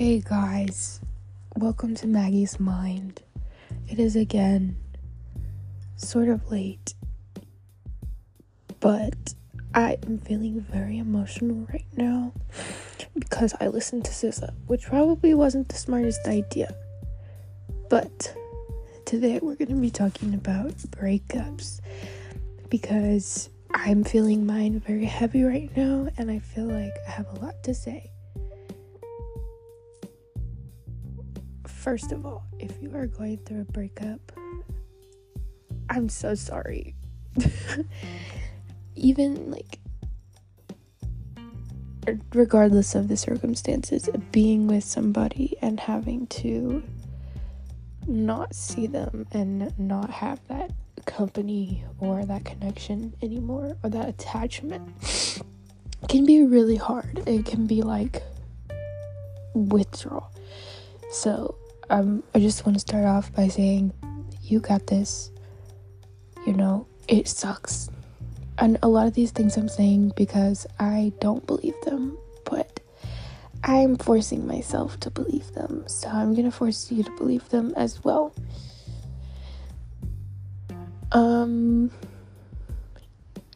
Hey 0.00 0.22
guys, 0.26 1.02
welcome 1.56 1.94
to 1.96 2.06
Maggie's 2.06 2.58
Mind. 2.58 3.20
It 3.86 3.98
is 3.98 4.16
again 4.16 4.78
sort 5.96 6.30
of 6.30 6.50
late, 6.50 6.94
but 8.80 9.34
I 9.74 9.98
am 10.06 10.16
feeling 10.16 10.58
very 10.62 10.96
emotional 10.96 11.66
right 11.70 11.84
now 11.98 12.32
because 13.14 13.52
I 13.60 13.66
listened 13.66 14.06
to 14.06 14.10
SZA, 14.10 14.54
which 14.68 14.86
probably 14.86 15.34
wasn't 15.34 15.68
the 15.68 15.76
smartest 15.76 16.26
idea. 16.26 16.74
But 17.90 18.34
today 19.04 19.38
we're 19.42 19.56
going 19.56 19.68
to 19.68 19.74
be 19.74 19.90
talking 19.90 20.32
about 20.32 20.78
breakups 20.78 21.80
because 22.70 23.50
I'm 23.72 24.02
feeling 24.02 24.46
mine 24.46 24.80
very 24.80 25.04
heavy 25.04 25.42
right 25.42 25.70
now 25.76 26.08
and 26.16 26.30
I 26.30 26.38
feel 26.38 26.64
like 26.64 26.94
I 27.06 27.10
have 27.10 27.26
a 27.36 27.44
lot 27.44 27.62
to 27.64 27.74
say. 27.74 28.10
First 31.90 32.12
of 32.12 32.24
all, 32.24 32.44
if 32.60 32.80
you 32.80 32.94
are 32.94 33.08
going 33.08 33.38
through 33.38 33.62
a 33.62 33.64
breakup, 33.64 34.20
I'm 35.88 36.08
so 36.08 36.36
sorry. 36.36 36.94
Even 38.94 39.50
like, 39.50 39.80
regardless 42.32 42.94
of 42.94 43.08
the 43.08 43.16
circumstances, 43.16 44.08
being 44.30 44.68
with 44.68 44.84
somebody 44.84 45.56
and 45.60 45.80
having 45.80 46.28
to 46.28 46.84
not 48.06 48.54
see 48.54 48.86
them 48.86 49.26
and 49.32 49.76
not 49.76 50.10
have 50.10 50.38
that 50.46 50.70
company 51.06 51.82
or 51.98 52.24
that 52.24 52.44
connection 52.44 53.14
anymore 53.20 53.76
or 53.82 53.90
that 53.90 54.08
attachment 54.08 54.88
can 56.08 56.24
be 56.24 56.44
really 56.44 56.76
hard. 56.76 57.24
It 57.26 57.46
can 57.46 57.66
be 57.66 57.82
like 57.82 58.22
withdrawal. 59.54 60.32
So, 61.10 61.56
um, 61.90 62.22
I 62.34 62.38
just 62.38 62.64
want 62.64 62.76
to 62.76 62.80
start 62.80 63.04
off 63.04 63.32
by 63.34 63.48
saying, 63.48 63.92
you 64.42 64.60
got 64.60 64.86
this. 64.86 65.30
You 66.46 66.54
know, 66.54 66.86
it 67.08 67.28
sucks. 67.28 67.90
And 68.58 68.78
a 68.82 68.88
lot 68.88 69.06
of 69.06 69.14
these 69.14 69.32
things 69.32 69.56
I'm 69.56 69.68
saying 69.68 70.12
because 70.16 70.66
I 70.78 71.12
don't 71.20 71.46
believe 71.46 71.74
them, 71.84 72.16
but 72.44 72.80
I'm 73.64 73.96
forcing 73.96 74.46
myself 74.46 75.00
to 75.00 75.10
believe 75.10 75.52
them. 75.52 75.84
So 75.86 76.08
I'm 76.08 76.32
going 76.34 76.44
to 76.44 76.56
force 76.56 76.90
you 76.90 77.02
to 77.02 77.10
believe 77.16 77.48
them 77.48 77.74
as 77.76 78.02
well. 78.04 78.34
Um, 81.12 81.90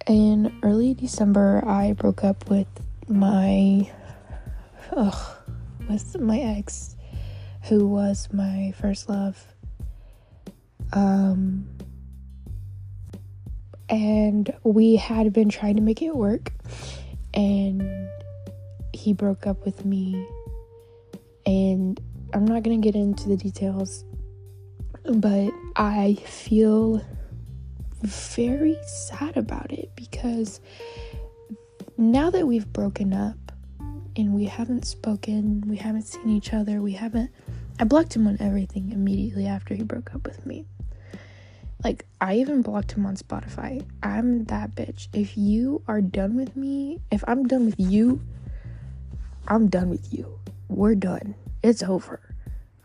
in 0.09 0.59
early 0.63 0.95
December, 0.95 1.63
I 1.67 1.93
broke 1.93 2.25
up 2.25 2.51
with 2.51 2.67
my, 3.09 3.91
ugh, 4.93 5.37
with 5.89 6.19
my 6.19 6.41
ex 6.41 6.94
who 7.69 7.87
was 7.87 8.29
my 8.33 8.75
first 8.81 9.09
love. 9.09 9.47
Um, 10.93 11.67
and 13.89 14.53
we 14.63 14.97
had 14.97 15.33
been 15.33 15.49
trying 15.49 15.77
to 15.77 15.83
make 15.83 16.03
it 16.03 16.15
work, 16.15 16.53
and 17.33 18.09
he 18.93 19.13
broke 19.13 19.47
up 19.47 19.65
with 19.65 19.85
me. 19.85 20.27
And 21.47 22.01
I'm 22.33 22.45
not 22.45 22.63
gonna 22.63 22.79
get 22.79 22.95
into 22.95 23.29
the 23.29 23.37
details, 23.37 24.05
but 25.05 25.51
I 25.77 26.15
feel 26.27 27.03
very 28.03 28.77
sad 28.87 29.37
about 29.37 29.73
it 29.73 29.91
because 29.97 30.61
now 31.97 32.29
that 32.31 32.47
we've 32.47 32.71
broken 32.73 33.15
up 33.15 33.53
and 34.17 34.35
we 34.35 34.45
haven't 34.45 34.85
spoken, 34.85 35.63
we 35.67 35.77
haven't 35.77 36.03
seen 36.03 36.29
each 36.29 36.53
other, 36.53 36.83
we 36.83 36.93
haven't 36.93 37.31
I 37.79 37.85
blocked 37.85 38.15
him 38.15 38.27
on 38.27 38.37
everything 38.41 38.93
immediately 38.93 39.47
after 39.47 39.75
he 39.75 39.83
broke 39.83 40.15
up 40.15 40.27
with 40.27 40.47
me. 40.47 40.65
Like, 41.83 42.07
I 42.21 42.37
even 42.37 42.63
blocked 42.63 42.93
him 42.93 43.05
on 43.05 43.17
Spotify. 43.17 43.85
I'm 44.03 44.45
that 44.45 44.75
bitch. 44.75 45.09
If 45.13 45.37
you 45.37 45.83
are 45.89 46.01
done 46.01 46.37
with 46.37 46.57
me, 46.57 47.01
if 47.11 47.25
I'm 47.27 47.47
done 47.47 47.67
with 47.67 47.75
you, 47.79 48.23
I'm 49.49 49.69
done 49.69 49.91
with 49.91 50.15
you. 50.15 50.39
We're 50.69 50.95
done. 50.95 51.35
It's 51.63 51.83
over. 51.83 52.21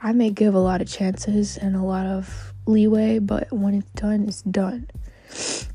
I 0.02 0.12
may 0.12 0.32
give 0.32 0.56
a 0.56 0.60
lot 0.60 0.82
of 0.82 0.88
chances 0.90 1.58
and 1.58 1.76
a 1.76 1.84
lot 1.84 2.06
of 2.06 2.54
leeway, 2.66 3.20
but 3.20 3.52
when 3.52 3.76
it's 3.76 3.92
done, 3.92 4.28
it's 4.28 4.42
done. 4.44 4.90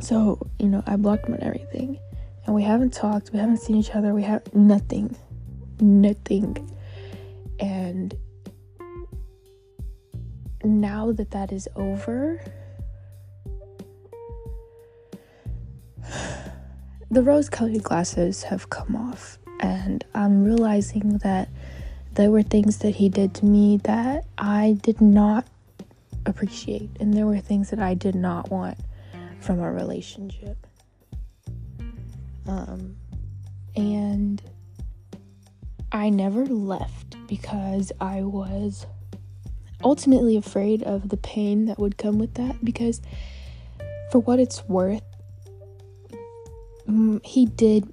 So, 0.00 0.46
you 0.58 0.66
know, 0.66 0.82
I 0.86 0.96
blocked 0.96 1.26
him 1.26 1.34
on 1.34 1.42
everything. 1.42 1.98
And 2.46 2.54
we 2.54 2.62
haven't 2.62 2.94
talked, 2.94 3.32
we 3.34 3.38
haven't 3.38 3.58
seen 3.58 3.76
each 3.76 3.90
other, 3.90 4.14
we 4.14 4.22
have 4.22 4.54
nothing. 4.54 5.14
Nothing. 5.78 6.74
And 7.58 8.14
now 10.64 11.12
that 11.12 11.30
that 11.30 11.52
is 11.52 11.68
over, 11.76 12.42
the 17.10 17.22
rose 17.22 17.48
colored 17.48 17.82
glasses 17.82 18.44
have 18.44 18.70
come 18.70 18.96
off, 18.96 19.38
and 19.60 20.04
I'm 20.14 20.44
realizing 20.44 21.18
that 21.18 21.48
there 22.14 22.30
were 22.30 22.42
things 22.42 22.78
that 22.78 22.96
he 22.96 23.08
did 23.08 23.34
to 23.34 23.44
me 23.46 23.78
that 23.84 24.26
I 24.36 24.78
did 24.82 25.00
not 25.00 25.46
appreciate, 26.26 26.90
and 27.00 27.14
there 27.14 27.26
were 27.26 27.38
things 27.38 27.70
that 27.70 27.78
I 27.78 27.94
did 27.94 28.14
not 28.14 28.50
want 28.50 28.78
from 29.40 29.60
a 29.60 29.72
relationship. 29.72 30.66
Um, 32.46 32.96
and 33.76 34.42
I 35.92 36.10
never 36.10 36.46
left 36.46 37.16
because 37.26 37.92
I 38.00 38.22
was 38.22 38.86
ultimately 39.82 40.36
afraid 40.36 40.82
of 40.82 41.08
the 41.08 41.16
pain 41.16 41.66
that 41.66 41.78
would 41.78 41.96
come 41.96 42.18
with 42.18 42.34
that 42.34 42.64
because 42.64 43.00
for 44.10 44.18
what 44.18 44.38
it's 44.38 44.64
worth 44.68 45.02
mm, 46.88 47.24
he 47.24 47.46
did 47.46 47.92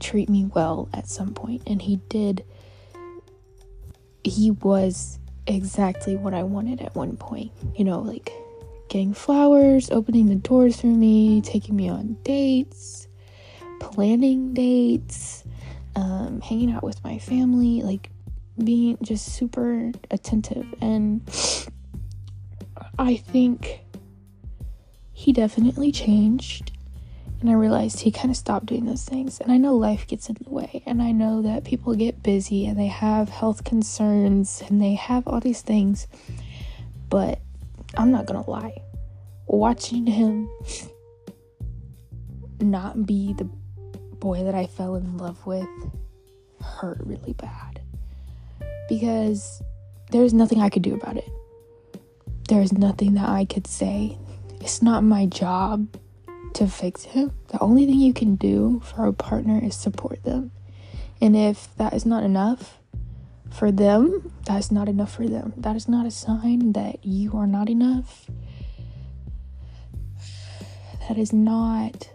treat 0.00 0.28
me 0.28 0.44
well 0.54 0.88
at 0.92 1.08
some 1.08 1.34
point 1.34 1.62
and 1.66 1.82
he 1.82 1.96
did 2.08 2.44
he 4.24 4.50
was 4.50 5.18
exactly 5.46 6.16
what 6.16 6.34
I 6.34 6.42
wanted 6.42 6.80
at 6.80 6.94
one 6.94 7.16
point 7.16 7.52
you 7.74 7.84
know 7.84 8.00
like 8.00 8.32
getting 8.88 9.12
flowers 9.12 9.90
opening 9.90 10.28
the 10.28 10.36
doors 10.36 10.80
for 10.80 10.86
me 10.86 11.40
taking 11.40 11.76
me 11.76 11.88
on 11.88 12.16
dates 12.22 13.08
planning 13.80 14.54
dates 14.54 15.44
um, 15.96 16.40
hanging 16.40 16.70
out 16.70 16.84
with 16.84 17.02
my 17.02 17.18
family 17.18 17.82
like 17.82 18.10
being 18.64 18.98
just 19.02 19.32
super 19.34 19.92
attentive 20.10 20.66
and 20.80 21.22
I 22.98 23.16
think 23.16 23.80
he 25.12 25.32
definitely 25.32 25.92
changed 25.92 26.72
and 27.40 27.48
I 27.48 27.52
realized 27.52 28.00
he 28.00 28.10
kind 28.10 28.30
of 28.30 28.36
stopped 28.36 28.66
doing 28.66 28.86
those 28.86 29.04
things. 29.04 29.40
And 29.40 29.52
I 29.52 29.58
know 29.58 29.76
life 29.76 30.06
gets 30.08 30.28
in 30.28 30.36
the 30.42 30.50
way, 30.50 30.82
and 30.86 31.00
I 31.00 31.12
know 31.12 31.42
that 31.42 31.64
people 31.64 31.94
get 31.94 32.22
busy 32.22 32.66
and 32.66 32.78
they 32.78 32.88
have 32.88 33.28
health 33.28 33.62
concerns 33.62 34.62
and 34.68 34.82
they 34.82 34.94
have 34.94 35.28
all 35.28 35.38
these 35.38 35.62
things. 35.62 36.08
But 37.08 37.40
I'm 37.96 38.10
not 38.10 38.26
gonna 38.26 38.48
lie, 38.48 38.82
watching 39.46 40.06
him 40.06 40.48
not 42.60 43.06
be 43.06 43.34
the 43.34 43.44
boy 43.44 44.42
that 44.42 44.54
I 44.54 44.66
fell 44.66 44.96
in 44.96 45.16
love 45.16 45.46
with 45.46 45.68
hurt 46.60 46.98
really 47.04 47.34
bad 47.34 47.77
because 48.88 49.62
there's 50.10 50.32
nothing 50.32 50.60
I 50.60 50.68
could 50.68 50.82
do 50.82 50.94
about 50.94 51.16
it. 51.16 51.28
There's 52.48 52.72
nothing 52.72 53.14
that 53.14 53.28
I 53.28 53.44
could 53.44 53.66
say. 53.66 54.18
It's 54.60 54.82
not 54.82 55.04
my 55.04 55.26
job 55.26 55.96
to 56.54 56.66
fix 56.66 57.04
him. 57.04 57.32
The 57.48 57.60
only 57.62 57.86
thing 57.86 58.00
you 58.00 58.14
can 58.14 58.36
do 58.36 58.80
for 58.84 59.04
a 59.04 59.12
partner 59.12 59.60
is 59.62 59.76
support 59.76 60.24
them. 60.24 60.50
And 61.20 61.36
if 61.36 61.68
that 61.76 61.92
is 61.92 62.06
not 62.06 62.24
enough 62.24 62.78
for 63.50 63.70
them, 63.70 64.32
that's 64.46 64.70
not 64.70 64.88
enough 64.88 65.14
for 65.14 65.28
them. 65.28 65.52
That 65.56 65.76
is 65.76 65.88
not 65.88 66.06
a 66.06 66.10
sign 66.10 66.72
that 66.72 67.04
you 67.04 67.36
are 67.36 67.46
not 67.46 67.68
enough. 67.68 68.30
That 71.08 71.18
is 71.18 71.32
not 71.32 72.10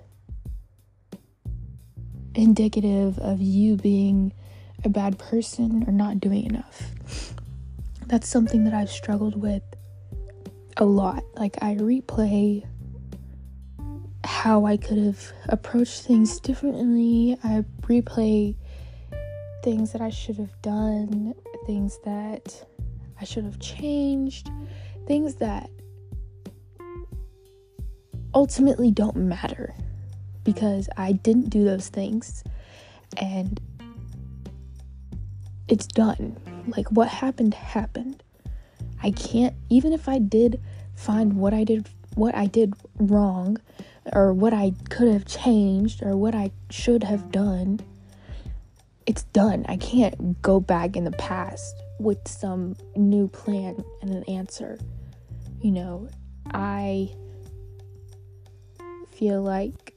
indicative 2.36 3.19
of 3.19 3.42
you 3.42 3.75
being 3.75 4.33
a 4.83 4.89
bad 4.89 5.18
person 5.18 5.83
or 5.88 5.91
not 5.91 6.19
doing 6.19 6.45
enough. 6.45 6.91
That's 8.07 8.27
something 8.27 8.63
that 8.65 8.74
I've 8.74 8.91
struggled 8.91 9.41
with 9.41 9.63
a 10.77 10.85
lot. 10.85 11.24
Like, 11.35 11.57
I 11.62 11.75
replay 11.75 12.65
how 14.25 14.65
I 14.65 14.77
could 14.77 14.97
have 14.97 15.31
approached 15.47 16.01
things 16.03 16.39
differently. 16.39 17.38
I 17.44 17.63
replay 17.81 18.56
things 19.63 19.94
that 19.94 20.01
I 20.01 20.09
should 20.09 20.38
have 20.38 20.62
done, 20.62 21.33
things 21.65 21.97
that 22.03 22.65
I 23.19 23.24
should 23.24 23.45
have 23.45 23.59
changed, 23.59 24.50
things 25.07 25.36
that 25.36 25.69
ultimately 28.33 28.91
don't 28.91 29.15
matter 29.15 29.74
because 30.44 30.89
I 30.97 31.13
didn't 31.13 31.50
do 31.50 31.63
those 31.63 31.88
things. 31.89 32.44
And 33.18 33.59
it's 35.68 35.88
done. 35.88 36.38
Like 36.68 36.89
what 36.92 37.07
happened 37.07 37.54
happened. 37.54 38.24
I 39.01 39.12
can't 39.12 39.56
even 39.69 39.94
if 39.94 40.07
I 40.07 40.19
did 40.19 40.62
find 40.95 41.38
what 41.38 41.54
I 41.54 41.63
did 41.63 41.89
what 42.15 42.36
I 42.36 42.45
did 42.45 42.74
wrong 42.98 43.57
or 44.12 44.33
what 44.33 44.54
I 44.54 44.74
could 44.89 45.12
have 45.12 45.25
changed 45.25 46.04
or 46.04 46.15
what 46.15 46.36
I 46.36 46.51
should 46.69 47.04
have 47.04 47.31
done. 47.31 47.80
It's 49.06 49.24
done. 49.24 49.65
I 49.68 49.77
can't 49.77 50.42
go 50.42 50.60
back 50.60 50.95
in 50.95 51.04
the 51.04 51.12
past 51.12 51.75
with 52.00 52.27
some 52.27 52.75
new 52.95 53.27
plan 53.27 53.83
and 54.01 54.12
an 54.12 54.24
answer. 54.25 54.80
You 55.62 55.71
know, 55.71 56.10
I 56.54 57.12
feel 59.12 59.42
like 59.42 59.94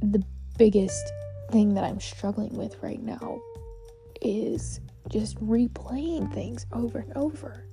the 0.00 0.22
biggest 0.58 1.12
thing 1.50 1.74
that 1.74 1.84
I'm 1.84 2.00
struggling 2.00 2.56
with 2.56 2.76
right 2.82 3.02
now 3.02 3.40
is 4.24 4.80
just 5.08 5.38
replaying 5.44 6.32
things 6.32 6.66
over 6.72 6.98
and 6.98 7.12
over. 7.16 7.66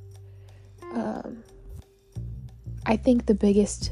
Um, 0.94 1.44
I 2.86 2.98
think 2.98 3.26
the 3.26 3.36
biggest 3.36 3.92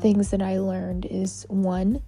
things 0.00 0.30
that 0.30 0.42
I 0.42 0.58
learned 0.58 1.06
is 1.06 1.46
one, 1.48 2.02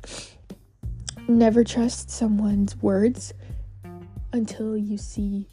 never 1.29 1.65
trust 1.65 2.11
someone's 2.11 2.77
words 2.77 3.33
until 4.33 4.77
you 4.77 4.99
see 4.99 5.49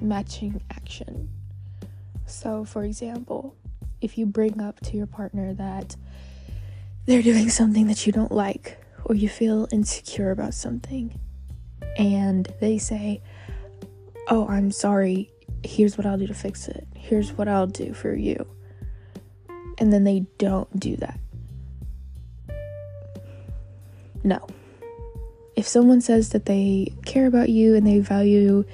matching 0.00 0.60
action. 0.70 1.28
So, 2.26 2.64
for 2.64 2.84
example, 2.84 3.56
if 4.00 4.18
you 4.18 4.26
bring 4.26 4.60
up 4.60 4.80
to 4.80 4.96
your 4.96 5.06
partner 5.06 5.54
that 5.54 5.96
they're 7.06 7.22
doing 7.22 7.48
something 7.48 7.86
that 7.86 8.06
you 8.06 8.12
don't 8.12 8.32
like 8.32 8.78
or 9.04 9.14
you 9.14 9.28
feel 9.28 9.68
insecure 9.72 10.30
about 10.30 10.54
something, 10.54 11.18
and 11.98 12.52
they 12.60 12.78
say, 12.78 13.22
Oh, 14.28 14.46
I'm 14.48 14.72
sorry, 14.72 15.30
here's 15.62 15.96
what 15.96 16.06
I'll 16.06 16.18
do 16.18 16.26
to 16.26 16.34
fix 16.34 16.68
it, 16.68 16.86
here's 16.94 17.32
what 17.32 17.48
I'll 17.48 17.66
do 17.66 17.94
for 17.94 18.14
you, 18.14 18.46
and 19.78 19.92
then 19.92 20.04
they 20.04 20.26
don't 20.38 20.78
do 20.78 20.96
that. 20.96 21.20
No. 24.24 24.46
If 25.54 25.66
someone 25.66 26.00
says 26.00 26.30
that 26.30 26.46
they 26.46 26.92
care 27.04 27.26
about 27.26 27.48
you 27.48 27.76
and 27.76 27.86
they 27.86 28.00
value 28.00 28.64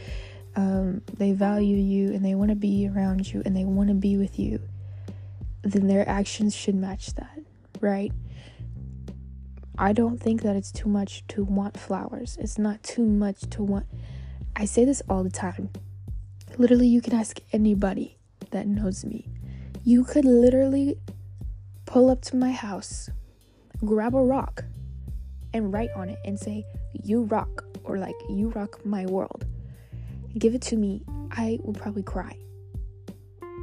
um, 0.54 1.02
they 1.16 1.32
value 1.32 1.76
you 1.76 2.12
and 2.12 2.24
they 2.24 2.34
want 2.34 2.50
to 2.50 2.56
be 2.56 2.88
around 2.88 3.32
you 3.32 3.42
and 3.44 3.56
they 3.56 3.64
want 3.64 3.88
to 3.88 3.94
be 3.94 4.16
with 4.16 4.38
you, 4.38 4.60
then 5.62 5.86
their 5.86 6.06
actions 6.08 6.54
should 6.54 6.74
match 6.74 7.14
that, 7.14 7.38
right? 7.80 8.12
I 9.78 9.92
don't 9.92 10.18
think 10.18 10.42
that 10.42 10.54
it's 10.54 10.70
too 10.70 10.88
much 10.88 11.26
to 11.28 11.44
want 11.44 11.78
flowers. 11.78 12.36
It's 12.40 12.58
not 12.58 12.82
too 12.82 13.04
much 13.04 13.40
to 13.50 13.62
want. 13.62 13.86
I 14.54 14.66
say 14.66 14.84
this 14.84 15.02
all 15.08 15.24
the 15.24 15.30
time. 15.30 15.70
Literally, 16.58 16.86
you 16.86 17.00
can 17.00 17.14
ask 17.14 17.40
anybody 17.52 18.18
that 18.50 18.66
knows 18.66 19.04
me. 19.04 19.26
You 19.82 20.04
could 20.04 20.26
literally 20.26 20.98
pull 21.86 22.10
up 22.10 22.20
to 22.22 22.36
my 22.36 22.52
house, 22.52 23.08
grab 23.84 24.14
a 24.14 24.22
rock, 24.22 24.64
and 25.54 25.72
write 25.72 25.90
on 25.96 26.10
it 26.10 26.18
and 26.24 26.38
say, 26.38 26.64
You 27.02 27.22
rock, 27.24 27.64
or 27.84 27.98
like, 27.98 28.14
You 28.28 28.50
rock 28.50 28.84
my 28.84 29.06
world. 29.06 29.46
Give 30.38 30.54
it 30.54 30.62
to 30.62 30.76
me. 30.76 31.02
I 31.30 31.58
will 31.62 31.74
probably 31.74 32.02
cry. 32.02 32.36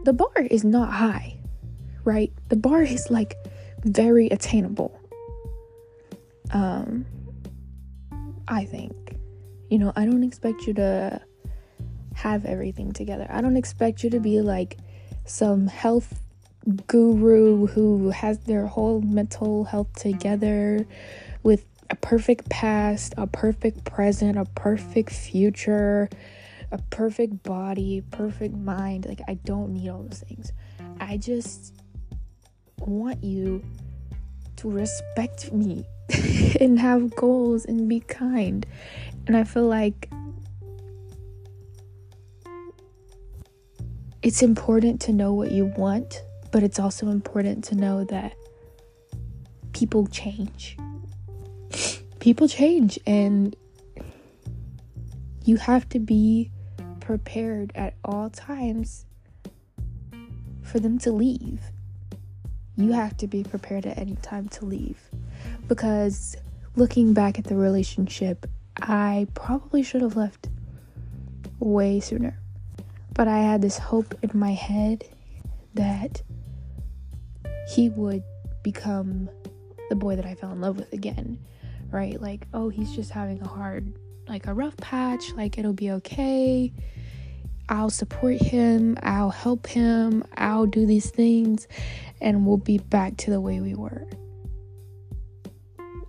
The 0.06 0.14
bar 0.14 0.32
is 0.50 0.64
not 0.64 0.92
high, 0.92 1.38
right? 2.04 2.34
The 2.50 2.56
bar 2.56 2.82
is 2.82 3.12
like 3.12 3.36
very 3.84 4.28
attainable. 4.28 4.99
Um, 6.52 7.06
I 8.48 8.66
think. 8.66 8.94
You 9.70 9.78
know, 9.78 9.94
I 9.96 10.06
don't 10.06 10.24
expect 10.24 10.66
you 10.66 10.74
to 10.76 11.22
have 12.16 12.46
everything 12.46 12.92
together. 12.92 13.28
I 13.30 13.42
don't 13.42 13.56
expect 13.56 14.04
you 14.04 14.10
to 14.10 14.20
be 14.20 14.42
like 14.42 14.78
some 15.26 15.68
health 15.68 16.22
guru 16.88 17.68
who 17.68 18.10
has 18.10 18.40
their 18.40 18.66
whole 18.66 19.02
mental 19.02 19.64
health 19.64 19.94
together 19.94 20.86
with 21.44 21.66
a 21.90 21.96
perfect 21.96 22.50
past, 22.50 23.14
a 23.18 23.28
perfect 23.28 23.86
present, 23.86 24.38
a 24.38 24.46
perfect 24.46 25.12
future, 25.12 26.10
a 26.72 26.78
perfect 26.90 27.42
body, 27.44 28.04
perfect 28.12 28.56
mind. 28.56 29.06
Like, 29.06 29.22
I 29.28 29.36
don't 29.36 29.74
need 29.74 29.90
all 29.90 30.04
those 30.04 30.20
things. 30.20 30.52
I 31.00 31.18
just 31.18 31.74
want 32.80 33.24
you 33.24 33.64
to 34.58 34.70
respect 34.70 35.52
me 35.54 35.86
and 36.60 36.80
have 36.80 37.16
goals 37.16 37.66
and 37.66 37.88
be 37.88 38.00
kind. 38.02 38.66
And 39.28 39.38
I 39.38 39.44
feel 39.44 39.68
like 39.68 40.10
it's 44.22 44.42
important 44.42 45.02
to 45.02 45.14
know 45.14 45.34
what 45.34 45.52
you 45.52 45.66
want, 45.78 46.24
but 46.52 46.64
it's 46.64 46.80
also 46.80 47.08
important 47.08 47.64
to 47.66 47.76
know 47.76 48.04
that 48.06 48.34
people 49.74 50.08
change. 50.08 50.78
People 52.20 52.48
change, 52.50 53.00
and 53.08 53.56
you 55.46 55.56
have 55.58 55.88
to 55.90 56.00
be 56.00 56.52
prepared 57.00 57.72
at 57.76 57.94
all 58.04 58.30
times 58.30 59.06
for 60.64 60.80
them 60.80 61.00
to 61.00 61.12
leave. 61.12 61.62
You 62.76 62.92
have 62.92 63.16
to 63.18 63.28
be 63.28 63.44
prepared 63.44 63.86
at 63.86 63.98
any 63.98 64.16
time 64.16 64.48
to 64.50 64.66
leave. 64.66 65.00
Because 65.70 66.36
looking 66.76 67.14
back 67.14 67.38
at 67.38 67.46
the 67.46 67.56
relationship, 67.56 68.48
I 68.82 69.28
probably 69.36 69.84
should 69.84 70.02
have 70.02 70.16
left 70.16 70.50
way 71.60 72.00
sooner. 72.00 72.40
But 73.14 73.28
I 73.28 73.38
had 73.38 73.62
this 73.62 73.78
hope 73.78 74.16
in 74.24 74.32
my 74.34 74.54
head 74.54 75.06
that 75.76 76.24
he 77.70 77.90
would 77.90 78.24
become 78.64 79.30
the 79.90 79.96
boy 79.96 80.16
that 80.16 80.26
I 80.26 80.34
fell 80.34 80.52
in 80.52 80.60
love 80.60 80.78
with 80.78 80.92
again, 80.92 81.38
right? 81.92 82.20
Like, 82.20 82.48
oh, 82.54 82.70
he's 82.70 82.96
just 82.96 83.12
having 83.12 83.40
a 83.42 83.48
hard, 83.48 83.94
like 84.28 84.48
a 84.48 84.54
rough 84.54 84.76
patch, 84.78 85.34
like 85.34 85.60
it'll 85.60 85.74
be 85.74 85.92
okay. 85.92 86.74
I'll 87.68 87.92
support 87.92 88.38
him, 88.38 88.98
I'll 89.04 89.30
help 89.30 89.68
him, 89.68 90.24
I'll 90.36 90.66
do 90.66 90.88
these 90.88 91.12
things, 91.12 91.68
and 92.20 92.48
we'll 92.48 92.58
be 92.58 92.80
back 92.80 93.18
to 93.18 93.30
the 93.30 93.40
way 93.40 93.60
we 93.60 93.76
were. 93.76 94.08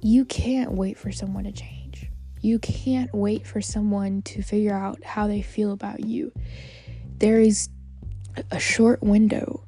You 0.03 0.25
can't 0.25 0.73
wait 0.73 0.99
for 0.99 1.13
someone 1.13 1.45
to 1.45 1.53
change. 1.53 2.11
You 2.41 2.59
can't 2.59 3.13
wait 3.15 3.47
for 3.47 3.61
someone 3.61 4.23
to 4.23 4.43
figure 4.43 4.75
out 4.75 5.03
how 5.05 5.27
they 5.27 5.43
feel 5.43 5.73
about 5.73 6.01
you 6.01 6.33
there 7.21 7.39
is 7.39 7.69
a 8.51 8.59
short 8.59 9.03
window 9.03 9.63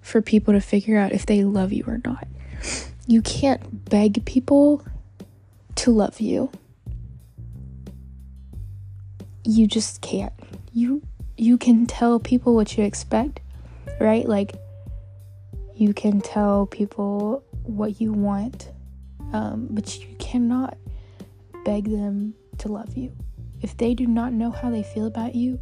for 0.00 0.20
people 0.20 0.52
to 0.54 0.60
figure 0.60 0.98
out 0.98 1.12
if 1.12 1.26
they 1.26 1.44
love 1.44 1.72
you 1.72 1.84
or 1.86 2.00
not. 2.04 2.26
You 3.06 3.22
can't 3.22 3.88
beg 3.88 4.24
people 4.24 4.84
to 5.76 5.90
love 5.90 6.20
you. 6.20 6.50
You 9.44 9.66
just 9.66 10.00
can't. 10.00 10.32
You 10.72 11.02
you 11.36 11.58
can 11.58 11.86
tell 11.86 12.18
people 12.18 12.54
what 12.54 12.76
you 12.76 12.84
expect, 12.84 13.40
right? 14.00 14.26
Like 14.26 14.54
you 15.74 15.92
can 15.92 16.20
tell 16.20 16.66
people 16.66 17.44
what 17.64 18.00
you 18.00 18.12
want, 18.12 18.70
um, 19.34 19.66
but 19.68 19.98
you 19.98 20.06
cannot 20.18 20.78
beg 21.64 21.90
them 21.90 22.34
to 22.58 22.68
love 22.68 22.96
you. 22.96 23.12
If 23.60 23.76
they 23.76 23.92
do 23.92 24.06
not 24.06 24.32
know 24.32 24.50
how 24.50 24.70
they 24.70 24.84
feel 24.84 25.06
about 25.06 25.34
you, 25.34 25.58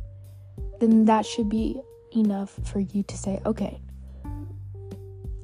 then 0.78 1.06
that 1.06 1.24
should 1.24 1.48
be 1.48 1.80
enough 2.14 2.54
for 2.64 2.80
you 2.80 3.02
to 3.04 3.16
say, 3.16 3.40
okay, 3.46 3.80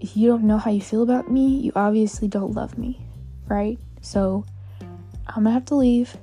if 0.00 0.14
you 0.16 0.28
don't 0.28 0.44
know 0.44 0.58
how 0.58 0.70
you 0.70 0.82
feel 0.82 1.02
about 1.02 1.30
me, 1.30 1.56
you 1.56 1.72
obviously 1.74 2.28
don't 2.28 2.52
love 2.52 2.76
me, 2.76 3.00
right? 3.46 3.78
So 4.02 4.44
I'm 5.26 5.44
gonna 5.44 5.52
have 5.52 5.64
to 5.66 5.74
leave. 5.74 6.14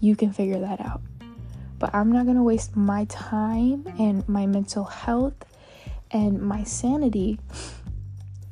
You 0.00 0.14
can 0.14 0.32
figure 0.32 0.60
that 0.60 0.80
out. 0.80 1.02
But 1.80 1.92
I'm 1.94 2.12
not 2.12 2.26
gonna 2.26 2.44
waste 2.44 2.76
my 2.76 3.06
time 3.06 3.84
and 3.98 4.26
my 4.28 4.46
mental 4.46 4.84
health 4.84 5.34
and 6.12 6.40
my 6.40 6.62
sanity 6.62 7.40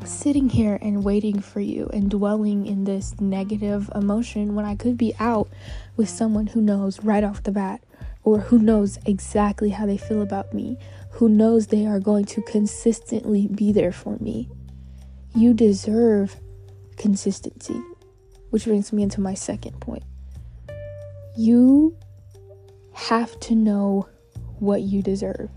sitting 0.06 0.49
here 0.49 0.78
and 0.80 1.04
waiting 1.04 1.40
for 1.40 1.61
you 1.61 1.88
and 1.92 2.11
dwelling 2.11 2.66
in 2.66 2.85
this 2.85 3.21
negative 3.21 3.90
emotion 3.94 4.54
when 4.54 4.64
I 4.64 4.75
could 4.75 4.97
be 4.97 5.14
out 5.18 5.49
with 5.97 6.09
someone 6.09 6.49
who 6.49 6.61
knows 6.61 7.02
right 7.04 7.25
off 7.25 7.42
the 7.42 7.52
bat 7.52 7.82
or 8.25 8.38
who 8.38 8.59
knows 8.59 8.99
exactly 9.06 9.71
how 9.71 9.87
they 9.87 9.97
feel 9.97 10.23
about 10.23 10.54
me, 10.54 10.78
who 11.12 11.28
knows 11.28 11.66
they 11.66 11.87
are 11.87 12.00
going 12.00 12.25
to 12.25 12.42
consistently 12.42 13.49
be 13.49 13.73
there 13.73 13.92
for 13.92 14.16
me. 14.18 14.49
You 15.35 15.54
deserve 15.54 16.40
consistency, 16.97 17.80
which 18.50 18.64
brings 18.64 18.92
me 18.92 19.02
into 19.02 19.21
my 19.21 19.35
second 19.35 19.80
point. 19.80 20.04
You 21.37 21.97
have 22.92 23.38
to 23.40 23.54
know 23.54 24.09
what 24.59 24.82
you 24.82 25.02
deserve. 25.02 25.50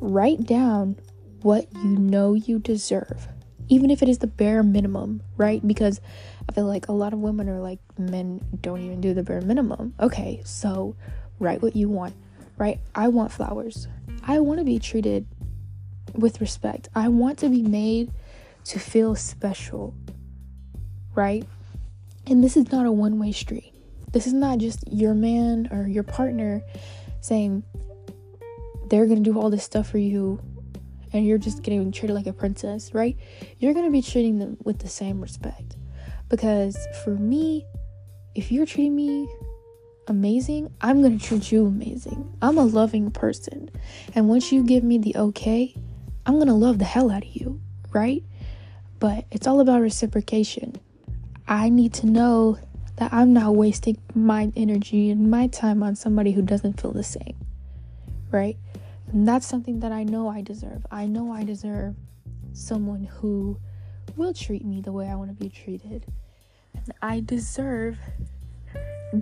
Write 0.00 0.44
down 0.44 0.96
what 1.42 1.66
you 1.74 1.98
know 1.98 2.34
you 2.34 2.58
deserve, 2.58 3.28
even 3.72 3.90
if 3.90 4.02
it 4.02 4.08
is 4.10 4.18
the 4.18 4.26
bare 4.26 4.62
minimum, 4.62 5.22
right? 5.38 5.66
Because 5.66 5.98
I 6.46 6.52
feel 6.52 6.66
like 6.66 6.88
a 6.88 6.92
lot 6.92 7.14
of 7.14 7.20
women 7.20 7.48
are 7.48 7.58
like, 7.58 7.78
men 7.96 8.44
don't 8.60 8.82
even 8.82 9.00
do 9.00 9.14
the 9.14 9.22
bare 9.22 9.40
minimum. 9.40 9.94
Okay, 9.98 10.42
so 10.44 10.94
write 11.38 11.62
what 11.62 11.74
you 11.74 11.88
want, 11.88 12.14
right? 12.58 12.78
I 12.94 13.08
want 13.08 13.32
flowers. 13.32 13.88
I 14.24 14.40
want 14.40 14.58
to 14.58 14.64
be 14.64 14.78
treated 14.78 15.26
with 16.12 16.42
respect. 16.42 16.90
I 16.94 17.08
want 17.08 17.38
to 17.38 17.48
be 17.48 17.62
made 17.62 18.12
to 18.64 18.78
feel 18.78 19.14
special, 19.16 19.94
right? 21.14 21.46
And 22.26 22.44
this 22.44 22.58
is 22.58 22.70
not 22.70 22.84
a 22.84 22.92
one 22.92 23.18
way 23.18 23.32
street. 23.32 23.72
This 24.12 24.26
is 24.26 24.34
not 24.34 24.58
just 24.58 24.86
your 24.92 25.14
man 25.14 25.70
or 25.72 25.88
your 25.88 26.02
partner 26.02 26.60
saying 27.22 27.62
they're 28.90 29.06
going 29.06 29.24
to 29.24 29.32
do 29.32 29.40
all 29.40 29.48
this 29.48 29.64
stuff 29.64 29.88
for 29.88 29.96
you 29.96 30.38
and 31.12 31.26
you're 31.26 31.38
just 31.38 31.62
getting 31.62 31.90
treated 31.92 32.14
like 32.14 32.26
a 32.26 32.32
princess, 32.32 32.94
right? 32.94 33.16
You're 33.58 33.74
going 33.74 33.86
to 33.86 33.92
be 33.92 34.02
treating 34.02 34.38
them 34.38 34.56
with 34.64 34.78
the 34.78 34.88
same 34.88 35.20
respect. 35.20 35.76
Because 36.28 36.76
for 37.04 37.10
me, 37.10 37.66
if 38.34 38.50
you're 38.50 38.66
treating 38.66 38.96
me 38.96 39.28
amazing, 40.08 40.72
I'm 40.80 41.02
going 41.02 41.18
to 41.18 41.24
treat 41.24 41.52
you 41.52 41.66
amazing. 41.66 42.36
I'm 42.40 42.58
a 42.58 42.64
loving 42.64 43.10
person. 43.10 43.70
And 44.14 44.28
once 44.28 44.52
you 44.52 44.64
give 44.64 44.82
me 44.82 44.98
the 44.98 45.14
okay, 45.16 45.74
I'm 46.24 46.34
going 46.34 46.48
to 46.48 46.54
love 46.54 46.78
the 46.78 46.84
hell 46.84 47.10
out 47.10 47.24
of 47.24 47.34
you, 47.34 47.60
right? 47.92 48.22
But 48.98 49.26
it's 49.30 49.46
all 49.46 49.60
about 49.60 49.82
reciprocation. 49.82 50.76
I 51.46 51.68
need 51.68 51.92
to 51.94 52.06
know 52.06 52.58
that 52.96 53.12
I'm 53.12 53.32
not 53.32 53.56
wasting 53.56 53.98
my 54.14 54.52
energy 54.56 55.10
and 55.10 55.30
my 55.30 55.48
time 55.48 55.82
on 55.82 55.96
somebody 55.96 56.32
who 56.32 56.42
doesn't 56.42 56.80
feel 56.80 56.92
the 56.92 57.02
same, 57.02 57.36
right? 58.30 58.56
And 59.12 59.28
that's 59.28 59.46
something 59.46 59.80
that 59.80 59.92
I 59.92 60.04
know 60.04 60.28
I 60.28 60.40
deserve. 60.40 60.86
I 60.90 61.06
know 61.06 61.32
I 61.32 61.44
deserve 61.44 61.94
someone 62.54 63.04
who 63.04 63.58
will 64.16 64.32
treat 64.32 64.64
me 64.64 64.80
the 64.80 64.92
way 64.92 65.08
I 65.08 65.14
want 65.14 65.30
to 65.30 65.36
be 65.36 65.50
treated. 65.50 66.06
And 66.74 66.92
I 67.02 67.20
deserve 67.20 67.98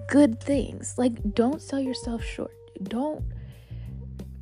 good 0.08 0.40
things. 0.40 0.94
Like, 0.96 1.34
don't 1.34 1.60
sell 1.60 1.80
yourself 1.80 2.22
short. 2.22 2.54
Don't 2.82 3.24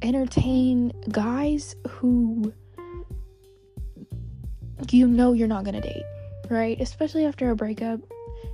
entertain 0.02 0.93
guys 1.11 1.75
who 1.88 2.52
you 4.90 5.09
know 5.09 5.33
you're 5.33 5.49
not 5.49 5.64
gonna 5.64 5.81
date, 5.81 6.05
right? 6.50 6.81
Especially 6.81 7.25
after 7.25 7.50
a 7.50 7.57
breakup. 7.57 8.00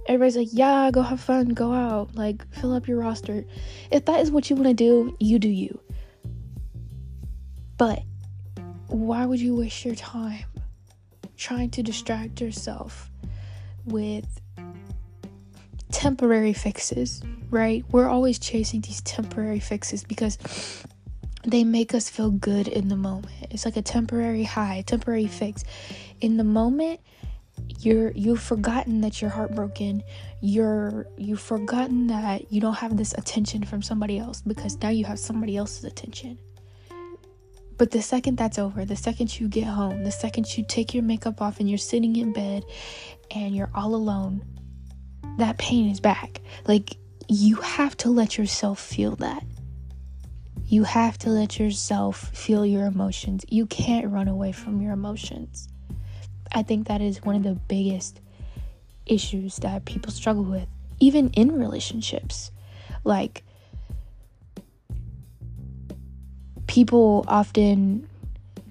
Everybody's 0.06 0.36
like, 0.36 0.48
yeah, 0.52 0.90
go 0.90 1.02
have 1.02 1.20
fun, 1.20 1.48
go 1.48 1.72
out, 1.72 2.14
like, 2.14 2.46
fill 2.54 2.72
up 2.72 2.86
your 2.88 2.98
roster. 2.98 3.44
If 3.90 4.04
that 4.06 4.20
is 4.20 4.30
what 4.30 4.48
you 4.48 4.56
wanna 4.56 4.74
do, 4.74 5.16
you 5.20 5.38
do 5.38 5.48
you. 5.48 5.80
But 7.76 8.02
why 8.88 9.26
would 9.26 9.40
you 9.40 9.56
waste 9.56 9.84
your 9.84 9.94
time 9.94 10.44
trying 11.36 11.70
to 11.70 11.82
distract 11.82 12.40
yourself 12.40 13.10
with 13.84 14.26
temporary 15.90 16.52
fixes, 16.52 17.22
right? 17.50 17.84
We're 17.90 18.08
always 18.08 18.38
chasing 18.38 18.80
these 18.80 19.00
temporary 19.02 19.60
fixes 19.60 20.04
because 20.04 20.38
they 21.44 21.64
make 21.64 21.94
us 21.94 22.08
feel 22.08 22.30
good 22.30 22.68
in 22.68 22.88
the 22.88 22.96
moment. 22.96 23.48
It's 23.50 23.64
like 23.64 23.76
a 23.76 23.82
temporary 23.82 24.44
high, 24.44 24.82
temporary 24.86 25.26
fix. 25.26 25.64
In 26.20 26.36
the 26.36 26.44
moment, 26.44 27.00
you're 27.80 28.10
you've 28.12 28.40
forgotten 28.40 29.00
that 29.02 29.20
you're 29.20 29.30
heartbroken. 29.30 30.02
You're 30.40 31.06
you've 31.16 31.40
forgotten 31.40 32.06
that 32.08 32.52
you 32.52 32.60
don't 32.60 32.74
have 32.74 32.96
this 32.96 33.12
attention 33.14 33.64
from 33.64 33.82
somebody 33.82 34.18
else 34.18 34.42
because 34.42 34.76
now 34.80 34.88
you 34.88 35.04
have 35.04 35.18
somebody 35.18 35.56
else's 35.56 35.84
attention. 35.84 36.38
But 37.76 37.90
the 37.90 38.02
second 38.02 38.36
that's 38.36 38.58
over, 38.58 38.84
the 38.84 38.96
second 38.96 39.38
you 39.38 39.48
get 39.48 39.64
home, 39.64 40.04
the 40.04 40.12
second 40.12 40.56
you 40.56 40.64
take 40.66 40.94
your 40.94 41.02
makeup 41.02 41.42
off 41.42 41.60
and 41.60 41.68
you're 41.68 41.78
sitting 41.78 42.16
in 42.16 42.32
bed 42.32 42.64
and 43.34 43.54
you're 43.54 43.70
all 43.74 43.94
alone, 43.94 44.44
that 45.38 45.58
pain 45.58 45.90
is 45.90 46.00
back. 46.00 46.40
Like, 46.66 46.96
you 47.28 47.56
have 47.56 47.96
to 47.98 48.10
let 48.10 48.38
yourself 48.38 48.78
feel 48.78 49.16
that. 49.16 49.44
You 50.66 50.84
have 50.84 51.18
to 51.18 51.30
let 51.30 51.58
yourself 51.58 52.30
feel 52.32 52.64
your 52.64 52.86
emotions. 52.86 53.44
You 53.48 53.66
can't 53.66 54.10
run 54.10 54.28
away 54.28 54.52
from 54.52 54.80
your 54.80 54.92
emotions. 54.92 55.68
I 56.52 56.62
think 56.62 56.86
that 56.86 57.00
is 57.00 57.22
one 57.22 57.36
of 57.36 57.42
the 57.42 57.54
biggest 57.54 58.20
issues 59.06 59.56
that 59.56 59.84
people 59.84 60.12
struggle 60.12 60.44
with, 60.44 60.68
even 61.00 61.30
in 61.30 61.52
relationships. 61.52 62.50
Like, 63.02 63.44
people 66.74 67.24
often 67.28 68.04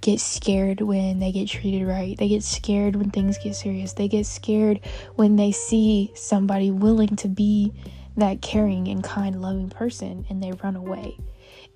get 0.01 0.19
scared 0.19 0.81
when 0.81 1.19
they 1.19 1.31
get 1.31 1.47
treated 1.47 1.87
right. 1.87 2.17
They 2.17 2.27
get 2.27 2.43
scared 2.43 2.97
when 2.97 3.11
things 3.11 3.37
get 3.37 3.55
serious. 3.55 3.93
They 3.93 4.09
get 4.09 4.25
scared 4.25 4.81
when 5.15 5.37
they 5.37 5.53
see 5.53 6.11
somebody 6.13 6.69
willing 6.69 7.15
to 7.15 7.29
be 7.29 7.71
that 8.17 8.41
caring 8.41 8.89
and 8.89 9.01
kind, 9.01 9.41
loving 9.41 9.69
person 9.69 10.25
and 10.29 10.43
they 10.43 10.51
run 10.51 10.75
away. 10.75 11.17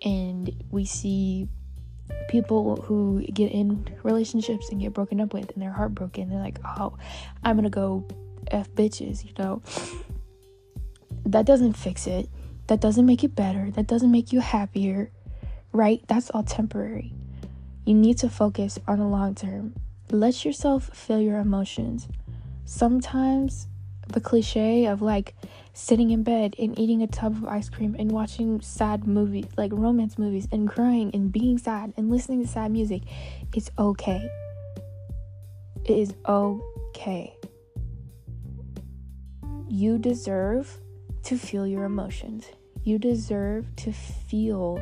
And 0.03 0.51
we 0.69 0.83
see 0.83 1.47
people 2.27 2.75
who 2.75 3.25
get 3.33 3.53
in 3.53 3.87
relationships 4.03 4.67
and 4.69 4.81
get 4.81 4.93
broken 4.93 5.21
up 5.21 5.33
with 5.33 5.49
and 5.51 5.63
they're 5.63 5.71
heartbroken. 5.71 6.27
They're 6.27 6.39
like, 6.39 6.59
oh, 6.65 6.97
I'm 7.41 7.55
gonna 7.55 7.69
go 7.69 8.05
F 8.51 8.69
bitches, 8.71 9.23
you 9.23 9.31
know. 9.39 9.61
That 11.25 11.45
doesn't 11.45 11.77
fix 11.77 12.05
it. 12.05 12.29
That 12.67 12.81
doesn't 12.81 13.05
make 13.05 13.23
it 13.23 13.33
better. 13.33 13.71
That 13.71 13.87
doesn't 13.87 14.11
make 14.11 14.33
you 14.33 14.41
happier 14.41 15.09
right? 15.71 16.01
That's 16.07 16.29
all 16.29 16.43
temporary. 16.43 17.13
You 17.85 17.93
need 17.93 18.17
to 18.19 18.29
focus 18.29 18.79
on 18.87 18.99
the 18.99 19.05
long 19.05 19.35
term. 19.35 19.75
Let 20.11 20.45
yourself 20.45 20.89
feel 20.93 21.21
your 21.21 21.39
emotions. 21.39 22.07
Sometimes 22.65 23.67
the 24.07 24.21
cliche 24.21 24.85
of 24.85 25.01
like 25.01 25.35
sitting 25.73 26.11
in 26.11 26.23
bed 26.23 26.55
and 26.57 26.77
eating 26.79 27.03
a 27.03 27.07
tub 27.07 27.33
of 27.33 27.45
ice 27.45 27.69
cream 27.69 27.95
and 27.99 28.11
watching 28.11 28.59
sad 28.61 29.07
movies, 29.07 29.45
like 29.57 29.71
romance 29.73 30.17
movies, 30.17 30.47
and 30.51 30.67
crying 30.67 31.11
and 31.13 31.31
being 31.31 31.57
sad 31.57 31.93
and 31.97 32.09
listening 32.09 32.41
to 32.41 32.47
sad 32.47 32.71
music, 32.71 33.03
it's 33.53 33.69
okay. 33.77 34.29
It 35.85 35.97
is 35.97 36.13
okay. 36.27 37.33
You 39.69 39.97
deserve 39.97 40.77
to 41.23 41.37
feel 41.37 41.67
your 41.67 41.83
emotions. 41.83 42.47
You 42.83 42.97
deserve 42.97 43.73
to 43.77 43.91
feel 43.91 44.81